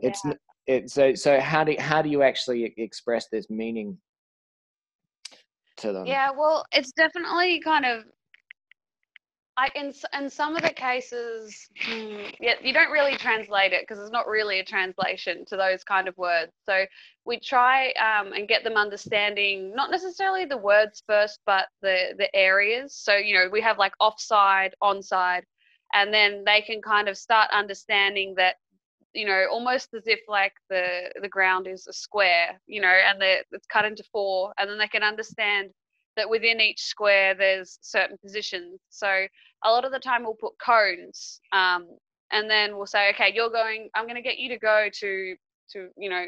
it's 0.00 0.24
n 0.24 0.34
it, 0.66 0.90
so 0.90 1.14
so 1.14 1.40
how 1.40 1.64
do 1.64 1.74
how 1.78 2.02
do 2.02 2.10
you 2.10 2.22
actually 2.22 2.74
express 2.76 3.28
this 3.32 3.48
meaning 3.48 3.96
to 5.78 5.92
them? 5.92 6.04
Yeah, 6.06 6.30
well, 6.36 6.64
it's 6.72 6.92
definitely 6.92 7.60
kind 7.60 7.86
of. 7.86 8.04
I 9.58 9.70
in 9.74 9.92
in 10.16 10.30
some 10.30 10.54
of 10.54 10.62
the 10.62 10.70
cases, 10.70 11.68
hmm, 11.80 12.26
yeah, 12.38 12.54
you 12.62 12.72
don't 12.72 12.92
really 12.92 13.16
translate 13.16 13.72
it 13.72 13.82
because 13.82 14.00
it's 14.00 14.12
not 14.12 14.28
really 14.28 14.60
a 14.60 14.64
translation 14.64 15.44
to 15.46 15.56
those 15.56 15.82
kind 15.82 16.06
of 16.06 16.16
words. 16.16 16.52
So 16.64 16.84
we 17.24 17.40
try 17.40 17.90
um, 17.92 18.32
and 18.32 18.46
get 18.46 18.62
them 18.62 18.74
understanding 18.76 19.74
not 19.74 19.90
necessarily 19.90 20.44
the 20.44 20.56
words 20.56 21.02
first, 21.08 21.40
but 21.44 21.66
the 21.82 22.14
the 22.16 22.34
areas. 22.36 22.94
So 22.94 23.16
you 23.16 23.34
know, 23.34 23.48
we 23.50 23.60
have 23.60 23.78
like 23.78 23.94
offside, 23.98 24.76
onside, 24.80 25.42
and 25.92 26.14
then 26.14 26.44
they 26.46 26.62
can 26.62 26.80
kind 26.80 27.08
of 27.08 27.18
start 27.18 27.50
understanding 27.52 28.34
that 28.36 28.56
you 29.12 29.26
know 29.26 29.46
almost 29.50 29.92
as 29.92 30.04
if 30.06 30.20
like 30.28 30.52
the 30.70 31.10
the 31.20 31.28
ground 31.28 31.66
is 31.66 31.88
a 31.88 31.92
square 31.92 32.60
you 32.66 32.80
know 32.80 32.86
and 32.88 33.18
it's 33.22 33.66
cut 33.66 33.84
into 33.84 34.04
four 34.12 34.52
and 34.58 34.70
then 34.70 34.78
they 34.78 34.86
can 34.86 35.02
understand 35.02 35.70
that 36.16 36.28
within 36.28 36.60
each 36.60 36.82
square 36.82 37.34
there's 37.34 37.78
certain 37.80 38.18
positions 38.18 38.78
so 38.90 39.26
a 39.64 39.70
lot 39.70 39.84
of 39.84 39.92
the 39.92 39.98
time 39.98 40.22
we'll 40.22 40.34
put 40.34 40.52
cones 40.64 41.40
um, 41.52 41.86
and 42.30 42.48
then 42.48 42.76
we'll 42.76 42.86
say 42.86 43.10
okay 43.10 43.32
you're 43.34 43.50
going 43.50 43.88
i'm 43.94 44.04
going 44.04 44.14
to 44.16 44.22
get 44.22 44.38
you 44.38 44.48
to 44.48 44.58
go 44.58 44.88
to 44.92 45.34
to 45.72 45.88
you 45.96 46.08
know 46.10 46.24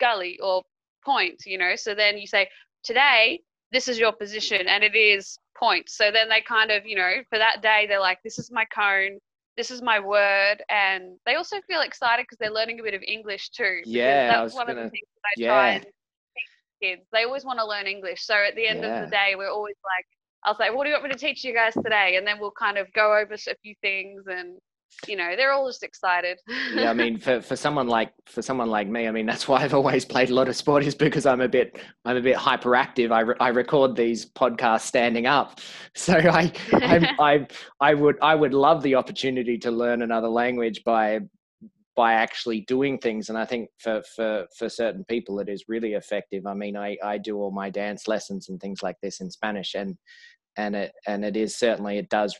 gully 0.00 0.38
or 0.42 0.62
point 1.04 1.42
you 1.46 1.58
know? 1.58 1.74
So 1.76 1.94
then 1.94 2.18
you 2.18 2.26
say 2.26 2.48
today 2.84 3.40
this 3.72 3.88
is 3.88 3.98
your 3.98 4.12
position 4.12 4.66
and 4.68 4.82
it 4.84 4.94
is 4.94 5.38
point 5.58 5.88
so 5.88 6.10
then 6.12 6.28
they 6.28 6.40
kind 6.40 6.70
of 6.70 6.86
you 6.86 6.96
know 6.96 7.14
for 7.28 7.38
that 7.38 7.62
day 7.62 7.86
they're 7.88 8.00
like 8.00 8.18
this 8.22 8.38
is 8.38 8.50
my 8.52 8.64
cone 8.66 9.18
this 9.56 9.70
is 9.72 9.82
my 9.82 9.98
word 9.98 10.62
and 10.70 11.16
they 11.26 11.34
also 11.34 11.56
feel 11.66 11.80
excited 11.80 12.22
because 12.24 12.38
they're 12.38 12.52
learning 12.52 12.78
a 12.78 12.82
bit 12.82 12.94
of 12.94 13.02
english 13.02 13.50
too 13.50 13.80
Yeah, 13.84 14.28
that's 14.28 14.54
one 14.54 14.68
of 14.70 14.76
gonna- 14.76 14.84
the 14.86 14.90
things 14.90 15.08
that 15.14 15.28
i 15.28 15.32
yeah. 15.36 15.48
try 15.48 15.68
and 15.70 15.82
teach 15.84 16.80
kids. 16.80 17.02
They 17.12 17.24
always 17.24 17.44
want 17.44 17.58
to 17.58 17.66
learn 17.66 17.86
english 17.88 18.22
so 18.24 18.34
at 18.34 18.54
the 18.54 18.66
end 18.68 18.84
of 18.84 19.04
the 19.04 19.10
day 19.10 19.34
we're 19.36 19.50
always 19.50 19.76
like 19.84 20.06
i'll 20.48 20.56
say 20.56 20.70
what 20.70 20.84
do 20.84 20.90
you 20.90 20.94
want 20.94 21.04
me 21.04 21.10
to 21.10 21.18
teach 21.18 21.44
you 21.44 21.52
guys 21.52 21.74
today? 21.74 22.16
And 22.16 22.26
then 22.26 22.38
we'll 22.40 22.50
kind 22.50 22.78
of 22.78 22.90
go 22.94 23.16
over 23.16 23.34
a 23.34 23.54
few 23.62 23.74
things 23.82 24.24
and 24.26 24.58
you 25.06 25.16
know 25.16 25.34
they're 25.36 25.52
all 25.52 25.68
just 25.68 25.82
excited. 25.82 26.38
Yeah, 26.74 26.90
I 26.90 26.94
mean, 26.94 27.18
for, 27.18 27.42
for 27.42 27.56
someone 27.56 27.88
like 27.88 28.10
for 28.24 28.40
someone 28.40 28.68
like 28.68 28.88
me, 28.88 29.06
I 29.06 29.10
mean, 29.10 29.26
that's 29.26 29.46
why 29.46 29.62
I've 29.62 29.74
always 29.74 30.06
played 30.06 30.30
a 30.30 30.34
lot 30.34 30.48
of 30.48 30.56
sport 30.56 30.82
is 30.82 30.94
because 30.94 31.26
I'm 31.26 31.42
a 31.42 31.48
bit 31.48 31.78
I'm 32.06 32.16
a 32.16 32.22
bit 32.22 32.36
hyperactive. 32.36 33.12
I, 33.12 33.20
re- 33.20 33.36
I 33.38 33.48
record 33.48 33.94
these 33.94 34.24
podcasts 34.30 34.82
standing 34.82 35.26
up, 35.26 35.60
so 35.94 36.14
I 36.14 36.50
I'm, 36.72 37.04
I 37.20 37.46
I 37.80 37.94
would 37.94 38.16
I 38.22 38.34
would 38.34 38.54
love 38.54 38.82
the 38.82 38.94
opportunity 38.94 39.58
to 39.58 39.70
learn 39.70 40.00
another 40.00 40.28
language 40.28 40.82
by 40.84 41.20
by 41.98 42.12
actually 42.12 42.60
doing 42.60 42.96
things. 42.96 43.28
And 43.28 43.36
i 43.36 43.44
think 43.44 43.68
for 43.78 44.02
for 44.14 44.46
for 44.56 44.68
certain 44.68 45.04
people 45.04 45.40
it 45.40 45.48
is 45.48 45.64
really 45.68 45.94
effective. 45.94 46.46
I 46.46 46.54
mean 46.54 46.76
i 46.76 46.96
i 47.04 47.18
do 47.18 47.36
all 47.36 47.50
my 47.50 47.70
dance 47.70 48.06
lessons 48.08 48.48
and 48.48 48.60
things 48.60 48.82
like 48.82 48.96
this 49.02 49.20
in 49.20 49.30
spanish. 49.30 49.74
And 49.74 49.98
and 50.58 50.76
it 50.76 50.92
and 51.06 51.24
it 51.24 51.36
is 51.36 51.56
certainly 51.56 51.96
it 51.96 52.10
does 52.10 52.36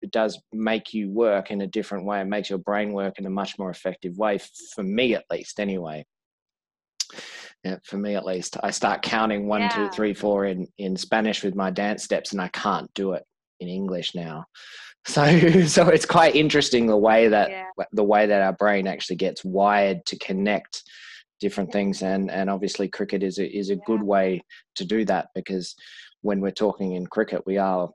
it 0.00 0.10
does 0.12 0.40
make 0.52 0.94
you 0.94 1.10
work 1.10 1.50
in 1.50 1.60
a 1.62 1.66
different 1.66 2.06
way. 2.06 2.20
It 2.20 2.26
makes 2.26 2.48
your 2.48 2.60
brain 2.60 2.92
work 2.92 3.18
in 3.18 3.26
a 3.26 3.30
much 3.30 3.58
more 3.58 3.68
effective 3.68 4.16
way 4.16 4.38
for 4.74 4.84
me 4.84 5.14
at 5.14 5.24
least 5.30 5.58
anyway. 5.58 6.06
Yeah, 7.64 7.78
for 7.84 7.96
me 7.98 8.14
at 8.14 8.24
least. 8.24 8.56
I 8.62 8.70
start 8.70 9.02
counting 9.02 9.48
one, 9.48 9.62
Yeah. 9.62 9.88
three, 9.90 10.14
four 10.14 10.46
in 10.46 10.68
in 10.78 10.96
spanish 10.96 11.42
with 11.42 11.54
my 11.56 11.70
dance 11.70 12.04
steps 12.04 12.32
and 12.32 12.40
i 12.40 12.48
can't 12.48 12.92
do 12.94 13.12
it 13.12 13.24
in 13.60 13.68
english 13.68 14.14
now. 14.14 14.44
So 15.06 15.24
so 15.66 15.88
it's 15.88 16.04
quite 16.04 16.34
interesting 16.36 16.86
the 16.86 16.96
way 16.96 17.28
that 17.28 17.50
Yeah. 17.50 17.64
the 17.92 18.04
way 18.04 18.26
that 18.26 18.42
our 18.42 18.52
brain 18.52 18.86
actually 18.86 19.16
gets 19.16 19.44
wired 19.44 20.04
to 20.06 20.18
connect 20.18 20.82
different 21.40 21.72
things 21.72 22.02
and 22.02 22.30
and 22.30 22.50
obviously 22.50 22.88
cricket 22.88 23.22
is 23.22 23.38
a, 23.38 23.46
is 23.60 23.70
a 23.70 23.76
good 23.86 24.02
way 24.02 24.42
to 24.74 24.84
do 24.84 25.04
that 25.06 25.28
because 25.34 25.74
when 26.22 26.40
we're 26.40 26.50
talking 26.50 26.92
in 26.92 27.06
cricket 27.06 27.42
we 27.46 27.58
are 27.58 27.88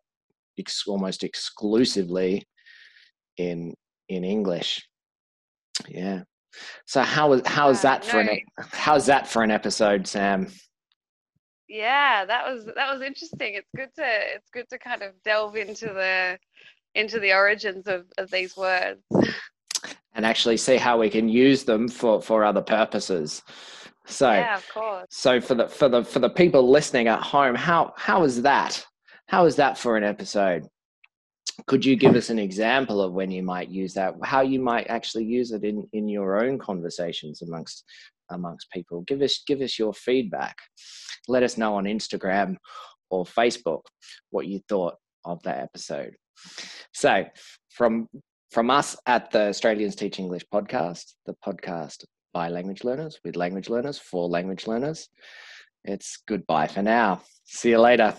ex- 0.57 0.88
almost 0.88 1.23
exclusively 1.23 2.43
in 3.38 3.73
in 4.09 4.23
english 4.23 4.88
yeah 5.88 6.21
So 6.86 7.01
how 7.01 7.29
was 7.29 7.41
how's 7.45 7.79
Uh, 7.79 7.89
that 7.89 8.05
for 8.05 8.19
an 8.19 8.27
no. 8.27 8.31
ep- 8.33 8.67
how's 8.71 9.05
that 9.07 9.27
for 9.27 9.41
an 9.43 9.49
episode, 9.51 10.05
Sam? 10.07 10.47
Yeah, 11.67 12.25
that 12.25 12.45
was 12.45 12.65
that 12.65 12.93
was 12.93 13.01
interesting. 13.01 13.55
It's 13.55 13.71
good 13.75 13.89
to 13.95 14.05
it's 14.36 14.49
good 14.51 14.69
to 14.69 14.77
kind 14.77 15.01
of 15.01 15.13
delve 15.23 15.55
into 15.55 15.88
the 15.88 16.38
into 16.93 17.19
the 17.19 17.33
origins 17.33 17.88
of, 17.88 18.05
of 18.19 18.29
these 18.29 18.55
words. 18.55 19.01
And 20.13 20.25
actually 20.27 20.57
see 20.57 20.77
how 20.77 20.99
we 20.99 21.09
can 21.09 21.27
use 21.27 21.63
them 21.63 21.88
for 21.88 22.21
for 22.21 22.43
other 22.43 22.62
purposes. 22.62 23.41
So 24.05 24.31
Yeah, 24.31 24.57
of 24.57 24.69
course. 24.69 25.05
so 25.09 25.39
for 25.39 25.55
the 25.55 25.67
for 25.67 25.89
the 25.89 26.03
for 26.03 26.19
the 26.19 26.29
people 26.29 26.69
listening 26.69 27.07
at 27.07 27.21
home, 27.21 27.55
how 27.55 27.93
how 27.97 28.23
is 28.23 28.41
that? 28.41 28.85
How 29.27 29.45
is 29.45 29.55
that 29.55 29.77
for 29.77 29.95
an 29.97 30.03
episode? 30.03 30.67
Could 31.67 31.85
you 31.85 31.95
give 31.95 32.15
us 32.15 32.29
an 32.29 32.39
example 32.39 33.01
of 33.01 33.13
when 33.13 33.31
you 33.31 33.43
might 33.43 33.69
use 33.69 33.93
that? 33.93 34.15
How 34.23 34.41
you 34.41 34.59
might 34.59 34.87
actually 34.87 35.25
use 35.25 35.51
it 35.51 35.63
in 35.63 35.87
in 35.93 36.07
your 36.09 36.43
own 36.43 36.59
conversations 36.59 37.41
amongst 37.41 37.83
amongst 38.29 38.69
people? 38.71 39.01
Give 39.01 39.21
us 39.21 39.41
give 39.47 39.61
us 39.61 39.79
your 39.79 39.93
feedback. 39.93 40.57
Let 41.27 41.43
us 41.43 41.57
know 41.57 41.75
on 41.75 41.85
Instagram 41.85 42.57
or 43.09 43.23
Facebook 43.23 43.81
what 44.31 44.47
you 44.47 44.59
thought 44.67 44.95
of 45.23 45.41
that 45.43 45.59
episode. 45.59 46.15
So 46.93 47.25
from 47.69 48.09
from 48.51 48.69
us 48.69 48.97
at 49.05 49.31
the 49.31 49.47
Australians 49.47 49.95
Teach 49.95 50.19
English 50.19 50.43
podcast, 50.53 51.13
the 51.25 51.35
podcast 51.45 52.03
by 52.33 52.49
language 52.49 52.83
learners, 52.83 53.19
with 53.23 53.35
language 53.35 53.69
learners, 53.69 53.99
for 53.99 54.27
language 54.27 54.67
learners. 54.67 55.09
It's 55.85 56.17
goodbye 56.27 56.67
for 56.67 56.81
now. 56.81 57.21
See 57.45 57.69
you 57.69 57.79
later. 57.79 58.15